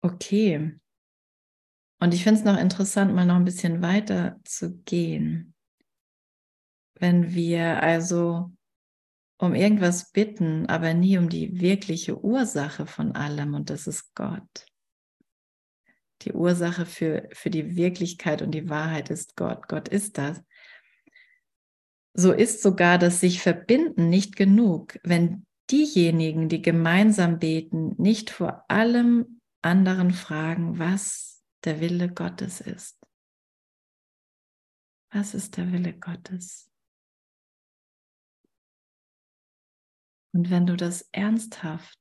[0.02, 0.80] Okay.
[2.00, 5.54] Und ich finde es noch interessant, mal noch ein bisschen weiter zu gehen.
[6.96, 8.52] Wenn wir also
[9.38, 14.66] um irgendwas bitten, aber nie um die wirkliche Ursache von allem, und das ist Gott.
[16.24, 19.68] Die Ursache für, für die Wirklichkeit und die Wahrheit ist Gott.
[19.68, 20.42] Gott ist das.
[22.18, 28.64] So ist sogar das sich verbinden nicht genug, wenn diejenigen, die gemeinsam beten, nicht vor
[28.70, 32.98] allem anderen fragen, was der Wille Gottes ist.
[35.12, 36.72] Was ist der Wille Gottes?
[40.34, 42.00] Und wenn du das ernsthaft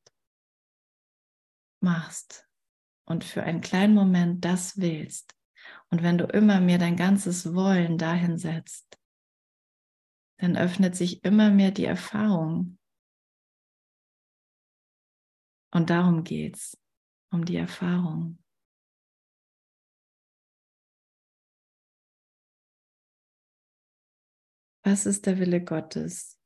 [1.81, 2.49] machst
[3.05, 5.35] und für einen kleinen Moment das willst,
[5.91, 8.99] und wenn du immer mehr dein ganzes Wollen dahin setzt,
[10.39, 12.79] dann öffnet sich immer mehr die Erfahrung.
[15.73, 16.79] Und darum geht's,
[17.31, 18.39] um die Erfahrung.
[24.85, 26.39] Was ist der Wille Gottes?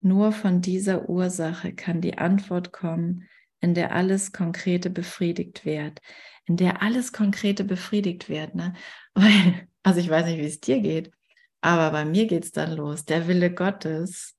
[0.00, 3.28] Nur von dieser Ursache kann die Antwort kommen,
[3.60, 6.00] in der alles Konkrete befriedigt wird.
[6.46, 8.54] In der alles Konkrete befriedigt wird.
[8.54, 8.74] Ne?
[9.14, 11.12] Weil, also ich weiß nicht, wie es dir geht,
[11.60, 13.04] aber bei mir geht es dann los.
[13.04, 14.36] Der Wille Gottes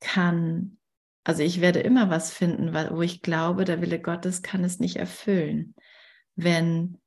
[0.00, 0.78] kann,
[1.24, 4.96] also ich werde immer was finden, wo ich glaube, der Wille Gottes kann es nicht
[4.96, 5.74] erfüllen,
[6.36, 6.98] wenn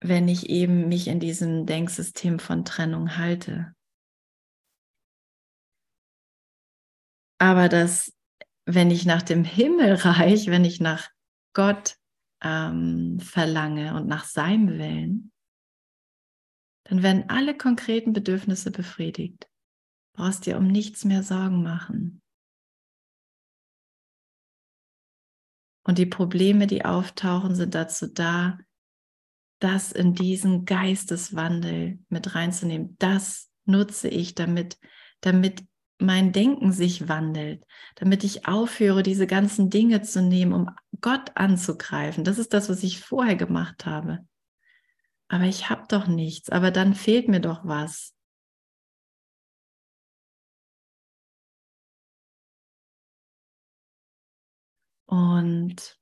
[0.00, 3.74] wenn ich eben mich in diesem Denksystem von Trennung halte.
[7.38, 8.12] Aber dass,
[8.64, 11.08] wenn ich nach dem Himmelreich, wenn ich nach
[11.52, 11.96] Gott
[12.42, 15.32] ähm, verlange und nach seinem Willen,
[16.84, 19.48] dann werden alle konkreten Bedürfnisse befriedigt.
[20.14, 22.22] Brauchst dir um nichts mehr Sorgen machen.
[25.84, 28.58] Und die Probleme, die auftauchen, sind dazu da,
[29.60, 32.96] das in diesen Geisteswandel mit reinzunehmen.
[32.98, 34.78] Das nutze ich, damit,
[35.20, 35.64] damit
[35.98, 37.64] mein Denken sich wandelt,
[37.96, 42.24] damit ich aufhöre, diese ganzen Dinge zu nehmen, um Gott anzugreifen.
[42.24, 44.20] Das ist das, was ich vorher gemacht habe.
[45.28, 48.14] Aber ich habe doch nichts, aber dann fehlt mir doch was.
[55.06, 55.98] Und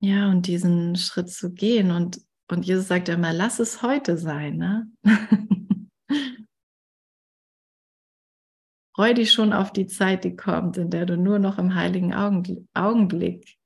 [0.00, 4.56] ja, und diesen Schritt zu gehen und und Jesus sagt immer, lass es heute sein.
[4.56, 4.90] Ne?
[8.94, 12.14] Freu dich schon auf die Zeit, die kommt, in der du nur noch im heiligen
[12.14, 13.56] Augenblick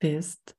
[0.00, 0.56] bist,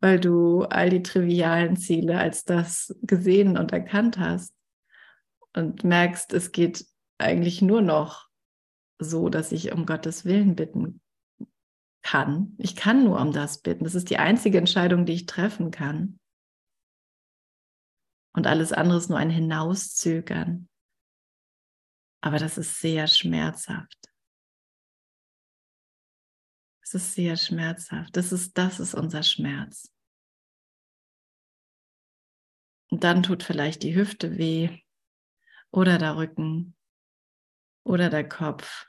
[0.00, 4.54] weil du all die trivialen Ziele als das gesehen und erkannt hast
[5.54, 6.86] und merkst, es geht
[7.18, 8.28] eigentlich nur noch
[8.98, 11.00] so, dass ich um Gottes Willen bitten
[12.02, 12.54] kann.
[12.58, 13.84] Ich kann nur um das bitten.
[13.84, 16.18] Das ist die einzige Entscheidung, die ich treffen kann.
[18.34, 20.68] Und alles andere ist nur ein Hinauszögern.
[22.20, 24.08] Aber das ist sehr schmerzhaft.
[26.82, 28.16] Es ist sehr schmerzhaft.
[28.16, 29.92] Das ist, das ist unser Schmerz.
[32.90, 34.80] Und dann tut vielleicht die Hüfte weh
[35.70, 36.74] oder der Rücken
[37.84, 38.86] oder der Kopf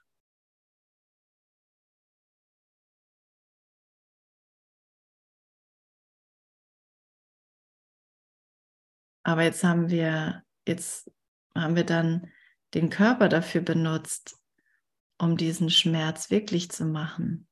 [9.24, 11.12] Aber jetzt haben wir, jetzt
[11.56, 12.32] haben wir dann
[12.74, 14.38] den Körper dafür benutzt,
[15.18, 17.48] um diesen Schmerz wirklich zu machen.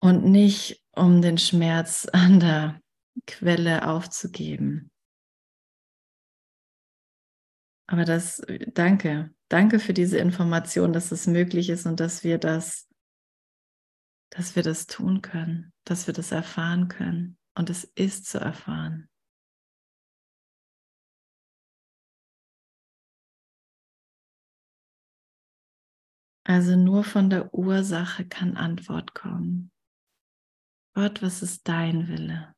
[0.00, 2.80] Und nicht um den Schmerz an der
[3.26, 4.90] Quelle aufzugeben.
[7.86, 12.88] Aber das, danke, danke für diese Information, dass es möglich ist und dass wir das,
[14.30, 19.08] dass wir das tun können, dass wir das erfahren können und es ist zu erfahren.
[26.44, 29.70] Also nur von der Ursache kann Antwort kommen.
[30.94, 32.54] Gott, was ist dein Wille?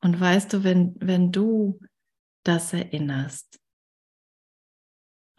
[0.00, 1.80] Und weißt du, wenn, wenn du
[2.44, 3.59] das erinnerst,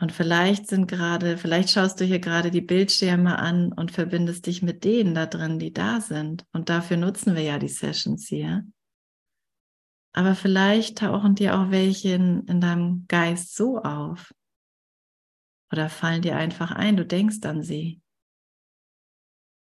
[0.02, 4.64] und vielleicht sind gerade, vielleicht schaust du hier gerade die Bildschirme an und verbindest dich
[4.64, 6.43] mit denen da drin, die da sind.
[6.54, 8.66] Und dafür nutzen wir ja die Sessions hier.
[10.14, 14.34] Aber vielleicht tauchen dir auch welche in, in deinem Geist so auf.
[15.72, 18.02] Oder fallen dir einfach ein, du denkst an sie.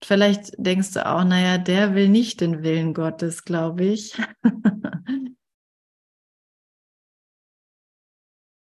[0.01, 4.15] Vielleicht denkst du auch, naja, der will nicht den Willen Gottes, glaube ich.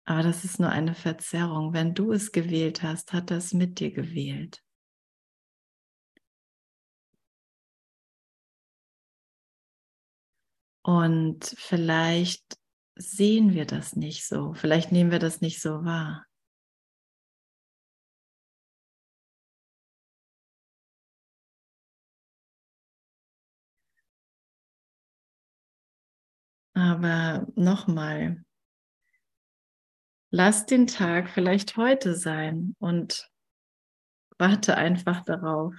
[0.06, 1.72] Aber das ist nur eine Verzerrung.
[1.72, 4.62] Wenn du es gewählt hast, hat das mit dir gewählt.
[10.82, 12.58] Und vielleicht
[12.96, 16.26] sehen wir das nicht so, vielleicht nehmen wir das nicht so wahr.
[26.74, 28.44] Aber nochmal,
[30.34, 33.30] lass den Tag vielleicht heute sein und
[34.36, 35.76] warte einfach darauf,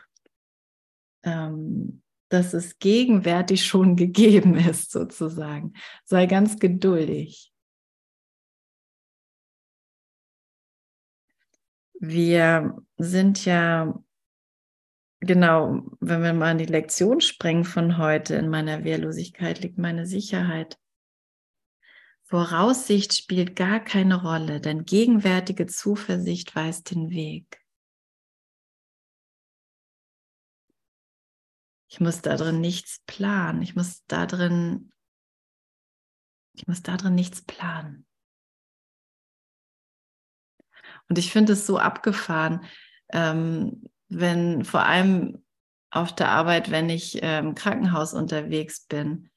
[1.24, 5.74] ähm, dass es gegenwärtig schon gegeben ist, sozusagen.
[6.06, 7.52] Sei ganz geduldig.
[12.00, 14.02] Wir sind ja,
[15.20, 20.06] genau, wenn wir mal in die Lektion springen von heute, in meiner Wehrlosigkeit liegt meine
[20.06, 20.78] Sicherheit.
[22.28, 27.64] Voraussicht spielt gar keine Rolle, denn gegenwärtige Zuversicht weist den Weg.
[31.88, 33.62] Ich muss da drin nichts planen.
[33.62, 34.92] Ich muss da drin,
[36.54, 38.08] ich muss da drin nichts planen.
[41.08, 42.66] Und ich finde es so abgefahren,
[43.10, 45.46] ähm, wenn vor allem
[45.92, 49.30] auf der Arbeit, wenn ich äh, im Krankenhaus unterwegs bin,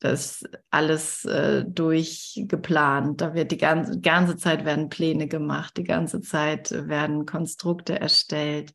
[0.00, 3.20] das alles äh, durchgeplant.
[3.20, 8.74] Da wird die ganze, ganze Zeit werden Pläne gemacht, die ganze Zeit werden Konstrukte erstellt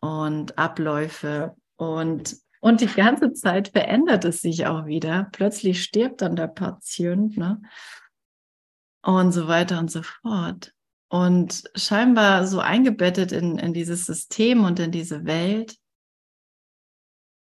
[0.00, 5.28] und Abläufe und und die ganze Zeit verändert es sich auch wieder.
[5.30, 7.60] Plötzlich stirbt dann der Patient, ne?
[9.02, 10.72] Und so weiter und so fort.
[11.08, 15.76] Und scheinbar so eingebettet in, in dieses System und in diese Welt,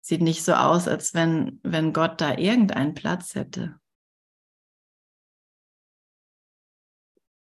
[0.09, 3.79] Sieht nicht so aus, als wenn, wenn Gott da irgendeinen Platz hätte.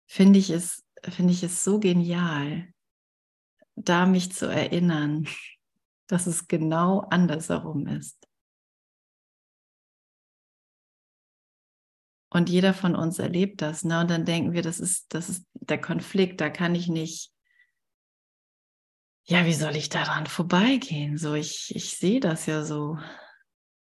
[0.07, 2.71] Finde ich es, finde ich es so genial,
[3.75, 5.27] da mich zu erinnern,
[6.09, 8.29] dass es genau andersherum ist.
[12.29, 13.99] Und jeder von uns erlebt das, ne?
[14.01, 17.32] Und dann denken wir, das ist, das ist der Konflikt, da kann ich nicht
[19.25, 21.17] ja, wie soll ich daran vorbeigehen?
[21.17, 22.99] So, ich, ich sehe das ja so.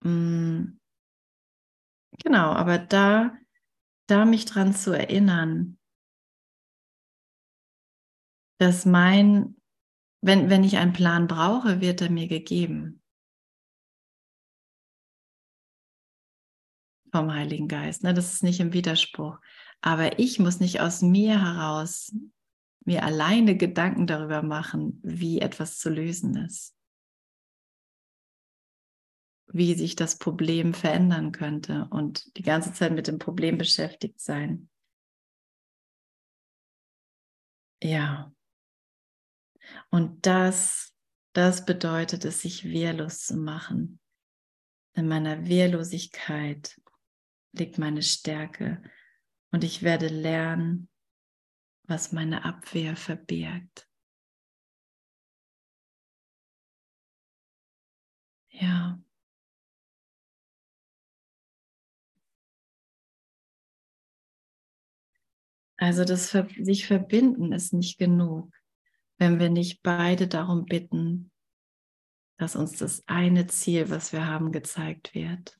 [0.01, 0.77] Mm.
[2.23, 3.35] Genau, aber da,
[4.07, 5.77] da mich dran zu erinnern,
[8.59, 9.55] dass mein,
[10.21, 13.01] wenn, wenn ich einen Plan brauche, wird er mir gegeben.
[17.11, 18.03] Vom Heiligen Geist.
[18.03, 18.13] Ne?
[18.13, 19.39] Das ist nicht im Widerspruch.
[19.81, 22.13] Aber ich muss nicht aus mir heraus
[22.85, 26.77] mir alleine Gedanken darüber machen, wie etwas zu lösen ist,
[29.47, 34.69] wie sich das Problem verändern könnte und die ganze Zeit mit dem Problem beschäftigt sein.
[37.81, 38.31] Ja.
[39.89, 40.95] Und das,
[41.33, 43.99] das bedeutet es, sich wehrlos zu machen.
[44.93, 46.79] In meiner Wehrlosigkeit
[47.51, 48.81] liegt meine Stärke
[49.51, 50.87] und ich werde lernen,
[51.87, 53.87] was meine Abwehr verbirgt.
[58.49, 58.99] Ja.
[65.77, 68.53] Also das sich verbinden ist nicht genug,
[69.17, 71.31] wenn wir nicht beide darum bitten,
[72.37, 75.59] dass uns das eine Ziel, was wir haben, gezeigt wird.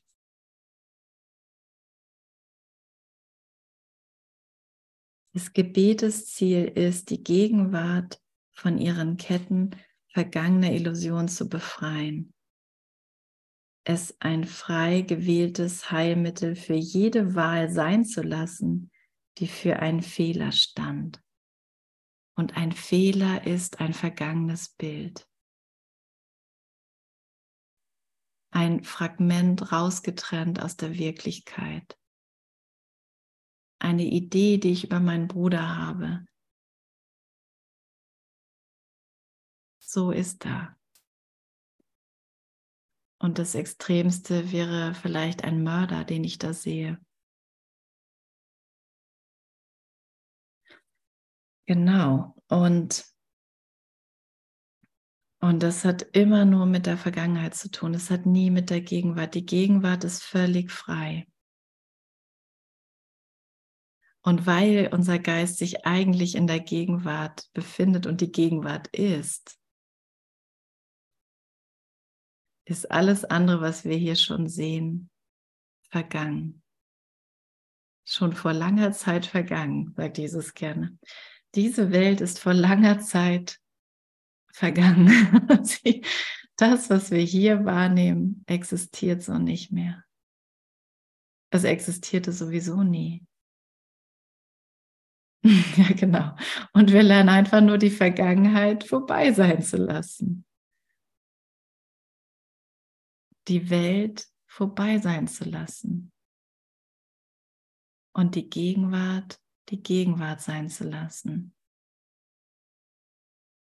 [5.36, 8.22] Das Gebetesziel ist, die Gegenwart
[8.52, 9.76] von ihren Ketten
[10.08, 12.32] vergangener Illusion zu befreien.
[13.84, 18.90] Es ein frei gewähltes Heilmittel für jede Wahl sein zu lassen,
[19.36, 21.22] die für einen Fehler stand.
[22.34, 25.28] Und ein Fehler ist ein vergangenes Bild.
[28.52, 31.98] Ein Fragment rausgetrennt aus der Wirklichkeit
[33.78, 36.26] eine Idee, die ich über meinen Bruder habe.
[39.78, 40.76] So ist da.
[43.18, 47.00] Und das Extremste wäre vielleicht ein Mörder, den ich da sehe.
[51.66, 52.36] Genau.
[52.48, 53.04] Und,
[55.40, 57.94] und das hat immer nur mit der Vergangenheit zu tun.
[57.94, 59.34] Es hat nie mit der Gegenwart.
[59.34, 61.26] Die Gegenwart ist völlig frei.
[64.26, 69.56] Und weil unser Geist sich eigentlich in der Gegenwart befindet und die Gegenwart ist,
[72.64, 75.10] ist alles andere, was wir hier schon sehen,
[75.90, 76.64] vergangen.
[78.04, 80.98] Schon vor langer Zeit vergangen, sagt Jesus gerne.
[81.54, 83.60] Diese Welt ist vor langer Zeit
[84.52, 85.06] vergangen.
[86.56, 90.04] das, was wir hier wahrnehmen, existiert so nicht mehr.
[91.50, 93.24] Es existierte sowieso nie.
[95.76, 96.36] Ja, genau.
[96.72, 100.44] Und wir lernen einfach nur die Vergangenheit vorbei sein zu lassen.
[103.48, 106.12] Die Welt vorbei sein zu lassen.
[108.12, 111.54] Und die Gegenwart, die Gegenwart sein zu lassen.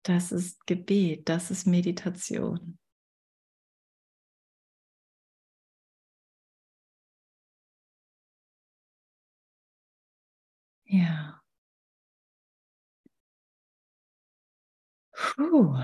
[0.03, 2.77] Das ist Gebet, das ist Meditation.
[10.85, 11.40] Ja.
[15.21, 15.77] Puh.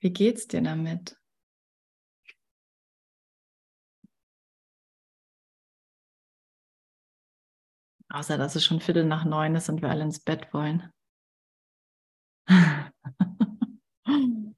[0.00, 1.16] Wie geht's dir damit?
[8.08, 10.90] Außer dass es schon Viertel nach neun ist und wir alle ins Bett wollen.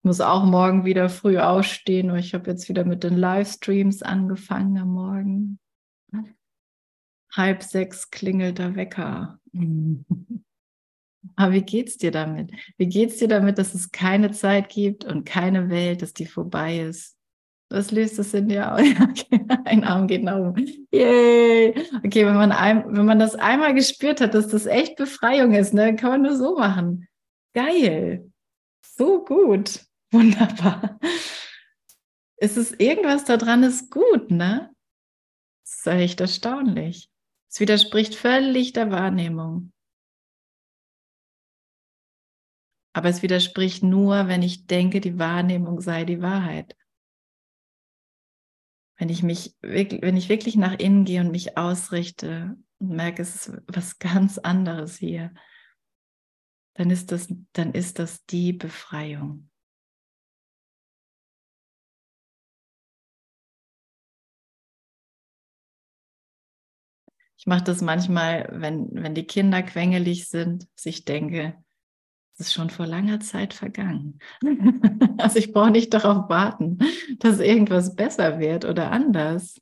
[0.00, 2.16] Ich muss auch morgen wieder früh aufstehen.
[2.16, 5.58] Ich habe jetzt wieder mit den Livestreams angefangen am Morgen.
[7.30, 9.38] Halb sechs klingelt der Wecker.
[11.36, 12.50] Aber wie geht's dir damit?
[12.78, 16.80] Wie geht's dir damit, dass es keine Zeit gibt und keine Welt, dass die vorbei
[16.80, 17.18] ist?
[17.68, 18.80] Was löst es in dir aus?
[19.10, 20.88] Okay, ein Arm geht nach oben.
[20.92, 21.74] Yay!
[21.98, 25.74] Okay, wenn man, ein, wenn man das einmal gespürt hat, dass das echt Befreiung ist,
[25.74, 27.06] ne, kann man nur so machen.
[27.52, 28.32] Geil.
[28.82, 29.89] So gut.
[30.12, 30.98] Wunderbar.
[32.36, 34.74] Ist es irgendwas daran ist gut, ne?
[35.62, 37.10] Das ist echt erstaunlich.
[37.48, 39.72] Es widerspricht völlig der Wahrnehmung.
[42.92, 46.76] Aber es widerspricht nur, wenn ich denke, die Wahrnehmung sei die Wahrheit.
[48.98, 53.22] Wenn ich mich wirklich, wenn ich wirklich nach innen gehe und mich ausrichte und merke,
[53.22, 55.32] es ist was ganz anderes hier,
[56.74, 59.49] dann ist das, dann ist das die Befreiung.
[67.40, 71.56] Ich mache das manchmal, wenn, wenn die Kinder quengelig sind, dass ich denke,
[72.34, 74.18] es ist schon vor langer Zeit vergangen.
[75.16, 76.76] also ich brauche nicht darauf warten,
[77.18, 79.58] dass irgendwas besser wird oder anders.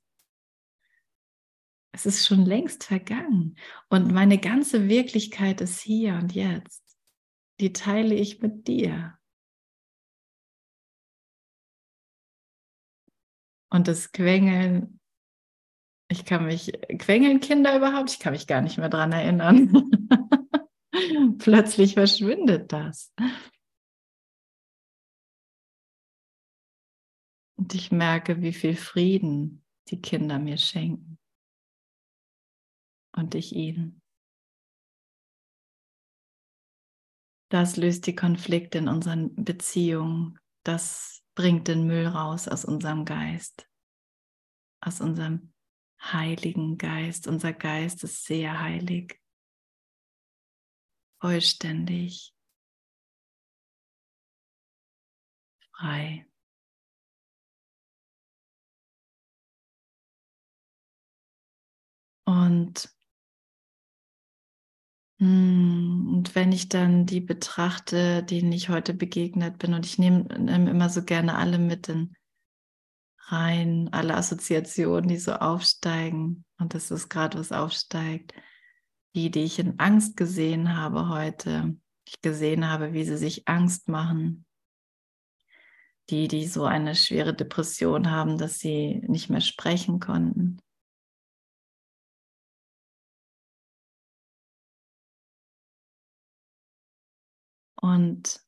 [1.92, 3.54] Es ist schon längst vergangen.
[3.88, 6.82] Und meine ganze Wirklichkeit ist hier und jetzt.
[7.60, 9.16] Die teile ich mit dir.
[13.70, 14.98] Und das Quengeln
[16.08, 18.10] ich kann mich, quengeln Kinder überhaupt?
[18.10, 19.90] Ich kann mich gar nicht mehr dran erinnern.
[21.38, 23.12] Plötzlich verschwindet das.
[27.58, 31.18] Und ich merke, wie viel Frieden die Kinder mir schenken.
[33.14, 34.00] Und ich ihnen.
[37.50, 40.38] Das löst die Konflikte in unseren Beziehungen.
[40.64, 43.68] Das bringt den Müll raus aus unserem Geist,
[44.80, 45.52] aus unserem
[46.02, 47.26] Heiligen Geist.
[47.28, 49.20] Unser Geist ist sehr heilig,
[51.20, 52.34] vollständig,
[55.72, 56.26] frei.
[62.26, 62.88] Und,
[65.18, 70.24] hm, und wenn ich dann die betrachte, denen ich heute begegnet bin, und ich nehme,
[70.38, 72.14] nehme immer so gerne alle mit in
[73.30, 76.44] rein, alle Assoziationen, die so aufsteigen.
[76.58, 78.32] Und das ist gerade, was aufsteigt.
[79.14, 81.76] Die, die ich in Angst gesehen habe heute.
[82.06, 84.46] Ich gesehen habe, wie sie sich Angst machen.
[86.10, 90.58] Die, die so eine schwere Depression haben, dass sie nicht mehr sprechen konnten.
[97.80, 98.40] Und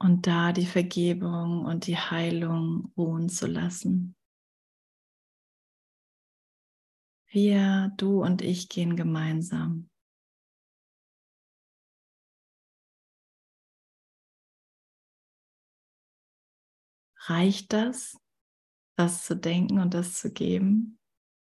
[0.00, 4.16] und da die Vergebung und die Heilung ruhen zu lassen.
[7.28, 9.88] Wir, du und ich gehen gemeinsam.
[17.26, 18.18] Reicht das,
[18.96, 20.98] das zu denken und das zu geben?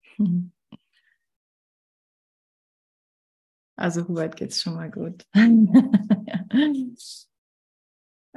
[3.75, 5.25] Also Hubert geht es schon mal gut.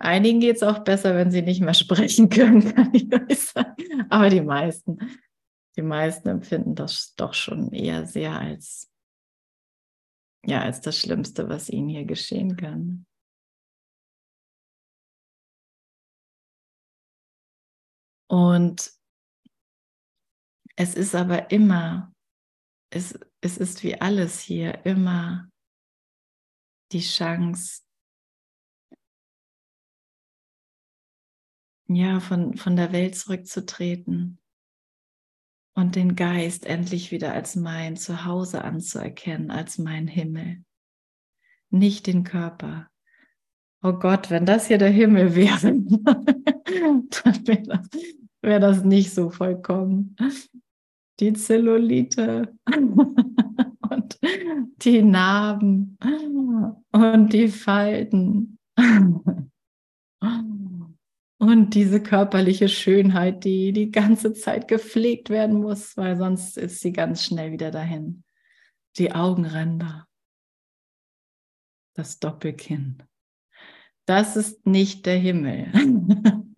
[0.02, 4.06] Einigen geht es auch besser, wenn sie nicht mehr sprechen können, kann ich euch sagen.
[4.10, 4.98] Aber die meisten,
[5.76, 8.90] die meisten empfinden das doch schon eher sehr als,
[10.44, 13.06] ja, als das Schlimmste, was ihnen hier geschehen kann.
[18.28, 18.90] Und
[20.76, 22.12] es ist aber immer,
[22.90, 25.48] es, es ist wie alles hier, immer
[26.92, 27.82] die Chance,
[31.94, 34.38] ja, von, von der Welt zurückzutreten
[35.74, 40.64] und den Geist endlich wieder als mein Zuhause anzuerkennen, als mein Himmel,
[41.70, 42.88] nicht den Körper.
[43.82, 47.88] Oh Gott, wenn das hier der Himmel wäre, dann wäre das,
[48.42, 50.16] wär das nicht so vollkommen.
[51.20, 54.18] Die Zellulite und
[54.78, 55.98] die Narben
[56.92, 58.58] und die Falten
[61.42, 66.92] und diese körperliche Schönheit, die die ganze Zeit gepflegt werden muss, weil sonst ist sie
[66.92, 68.22] ganz schnell wieder dahin.
[68.96, 70.06] Die Augenränder,
[71.94, 73.02] das Doppelkinn.
[74.04, 75.72] Das ist nicht der Himmel.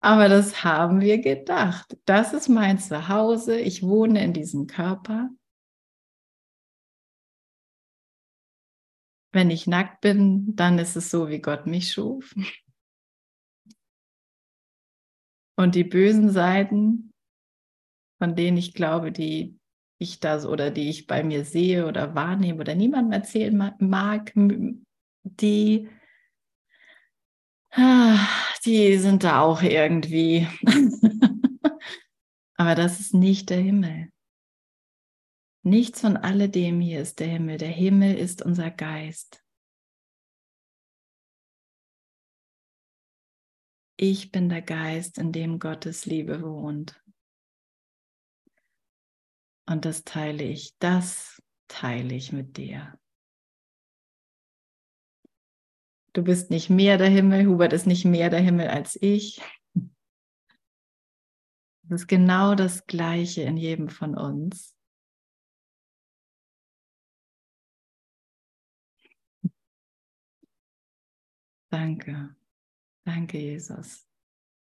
[0.00, 1.98] Aber das haben wir gedacht.
[2.06, 3.60] Das ist mein Zuhause.
[3.60, 5.28] Ich wohne in diesem Körper.
[9.32, 12.34] Wenn ich nackt bin, dann ist es so, wie Gott mich schuf.
[15.56, 17.12] Und die bösen Seiten,
[18.18, 19.58] von denen ich glaube, die
[19.98, 24.32] ich da oder die ich bei mir sehe oder wahrnehme oder niemandem erzählen mag,
[25.24, 25.88] die,
[27.70, 28.18] ah,
[28.64, 30.46] die sind da auch irgendwie.
[32.56, 34.11] Aber das ist nicht der Himmel.
[35.64, 37.56] Nichts von alledem hier ist der Himmel.
[37.56, 39.44] Der Himmel ist unser Geist.
[43.96, 47.00] Ich bin der Geist, in dem Gottes Liebe wohnt.
[49.66, 52.98] Und das teile ich, das teile ich mit dir.
[56.12, 59.40] Du bist nicht mehr der Himmel, Hubert ist nicht mehr der Himmel als ich.
[61.84, 64.76] Es ist genau das Gleiche in jedem von uns.
[71.72, 72.36] Danke.
[73.06, 74.06] Danke, Jesus.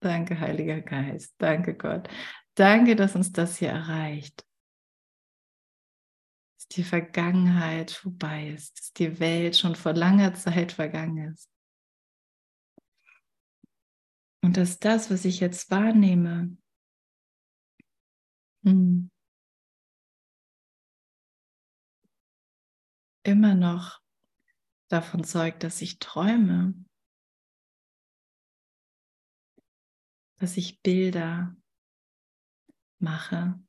[0.02, 1.34] Danke, Heiliger Geist.
[1.38, 2.10] Danke, Gott.
[2.54, 4.46] Danke, dass uns das hier erreicht.
[6.58, 11.50] Dass die Vergangenheit vorbei ist, dass die Welt schon vor langer Zeit vergangen ist.
[14.44, 16.58] Und dass das, was ich jetzt wahrnehme,
[18.64, 19.10] hm,
[23.24, 24.02] immer noch
[24.90, 26.74] davon zeugt, dass ich träume,
[30.38, 31.56] dass ich Bilder
[33.00, 33.60] mache,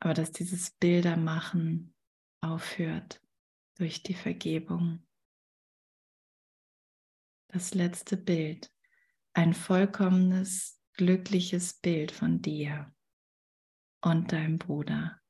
[0.00, 1.94] aber dass dieses Bildermachen
[2.40, 3.20] aufhört
[3.76, 5.06] durch die Vergebung.
[7.48, 8.74] Das letzte Bild,
[9.34, 12.94] ein vollkommenes, glückliches Bild von dir
[14.00, 15.20] und deinem Bruder.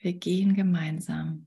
[0.00, 1.46] Wir gehen gemeinsam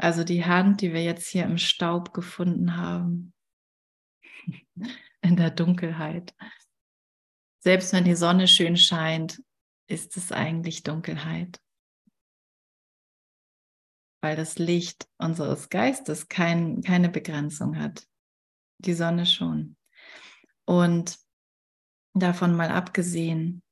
[0.00, 3.34] Also die Hand, die wir jetzt hier im Staub gefunden haben,
[5.20, 6.34] in der Dunkelheit.
[7.62, 9.42] Selbst wenn die Sonne schön scheint,
[9.88, 11.60] ist es eigentlich Dunkelheit.
[14.22, 18.06] Weil das Licht unseres Geistes kein, keine Begrenzung hat.
[18.78, 19.76] Die Sonne schon.
[20.64, 21.18] Und
[22.14, 23.62] davon mal abgesehen,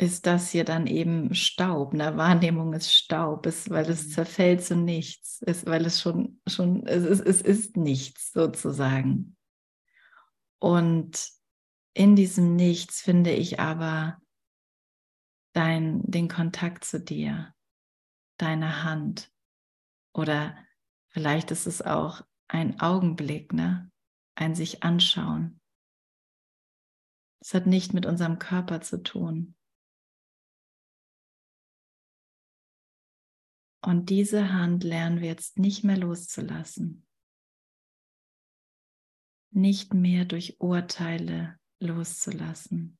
[0.00, 1.92] ist das hier dann eben Staub.
[1.92, 4.10] Eine Wahrnehmung ist Staub, ist, weil es mhm.
[4.12, 9.36] zerfällt zu nichts, ist, weil es schon, schon es, ist, es ist nichts sozusagen.
[10.58, 11.28] Und
[11.92, 14.18] in diesem Nichts finde ich aber
[15.52, 17.54] dein, den Kontakt zu dir,
[18.38, 19.30] deine Hand.
[20.14, 20.56] Oder
[21.08, 23.90] vielleicht ist es auch ein Augenblick, ne?
[24.34, 25.60] ein sich anschauen.
[27.40, 29.54] Es hat nicht mit unserem Körper zu tun.
[33.82, 37.06] Und diese Hand lernen wir jetzt nicht mehr loszulassen.
[39.52, 42.98] Nicht mehr durch Urteile loszulassen.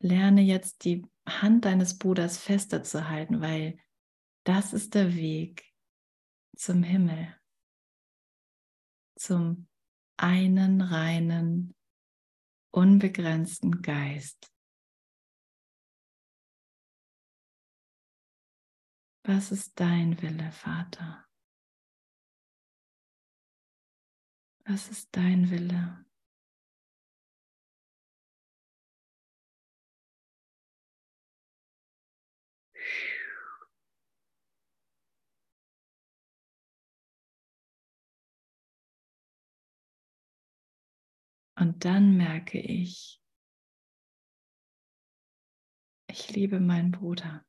[0.00, 3.78] Lerne jetzt die Hand deines Bruders fester zu halten, weil
[4.44, 5.64] das ist der Weg
[6.54, 7.34] zum Himmel,
[9.16, 9.66] zum
[10.18, 11.74] einen reinen,
[12.70, 14.53] unbegrenzten Geist.
[19.26, 21.26] Was ist dein Wille, Vater?
[24.66, 26.04] Was ist dein Wille?
[41.56, 43.22] Und dann merke ich,
[46.08, 47.42] ich liebe meinen Bruder.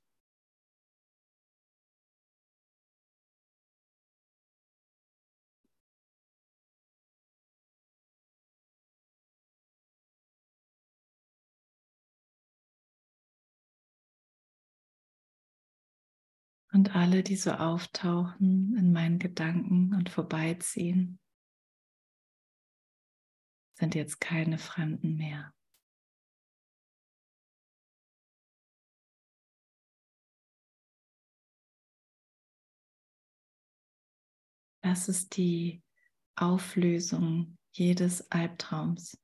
[16.80, 21.20] Und alle, die so auftauchen in meinen Gedanken und vorbeiziehen,
[23.74, 25.52] sind jetzt keine Fremden mehr.
[34.82, 35.82] Das ist die
[36.34, 39.22] Auflösung jedes Albtraums.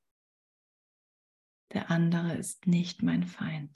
[1.73, 3.75] Der andere ist nicht mein Feind.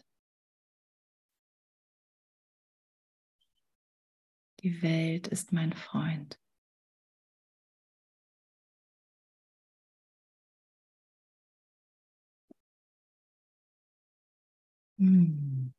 [4.64, 6.38] Die Welt ist mein Freund.
[15.00, 15.72] Hm.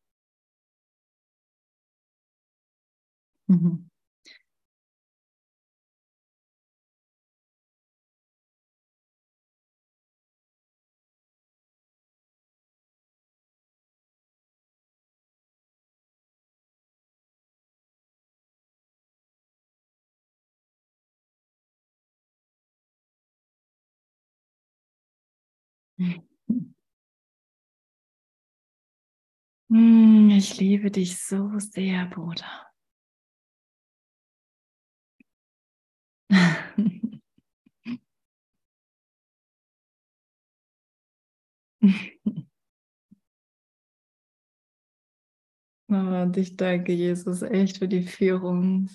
[3.49, 3.92] Mhm.
[30.37, 32.67] Ich liebe dich so sehr, Bruder.
[45.89, 48.89] und ich danke Jesus echt für die Führung.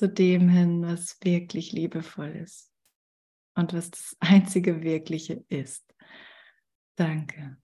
[0.00, 2.72] Zu dem hin, was wirklich liebevoll ist
[3.54, 5.84] und was das einzige Wirkliche ist.
[6.96, 7.58] Danke.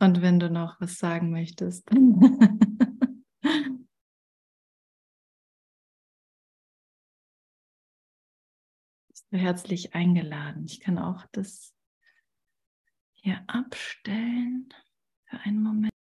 [0.00, 1.88] Und wenn du noch was sagen möchtest.
[9.30, 10.64] herzlich eingeladen.
[10.64, 11.72] Ich kann auch das
[13.14, 14.68] hier abstellen
[15.26, 15.95] für einen Moment.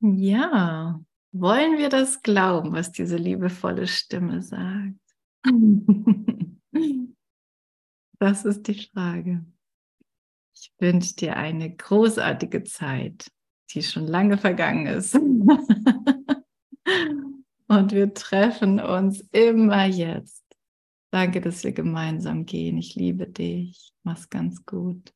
[0.00, 1.00] Ja,
[1.32, 4.98] wollen wir das glauben, was diese liebevolle Stimme sagt?
[8.22, 9.46] Das ist die Frage.
[10.54, 13.32] Ich wünsche dir eine großartige Zeit,
[13.70, 15.14] die schon lange vergangen ist.
[17.68, 20.44] Und wir treffen uns immer jetzt.
[21.10, 22.76] Danke, dass wir gemeinsam gehen.
[22.76, 23.94] Ich liebe dich.
[24.02, 25.14] Mach's ganz gut.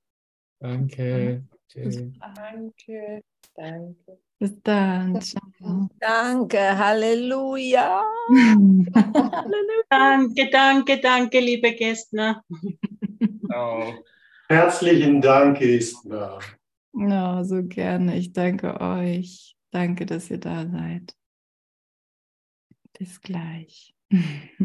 [0.61, 1.45] Danke.
[1.75, 3.23] Danke.
[3.55, 4.19] Danke.
[4.45, 5.23] Bis dann.
[5.23, 5.89] Ciao.
[5.99, 8.03] Danke, Halleluja.
[9.89, 12.45] Danke, danke, danke, liebe Gästner.
[13.49, 13.95] Oh.
[14.51, 16.41] Herzlichen Dank, Esther.
[16.93, 18.19] Ja, so gerne.
[18.19, 19.57] Ich danke euch.
[19.71, 21.15] Danke, dass ihr da seid.
[22.99, 23.95] Bis gleich.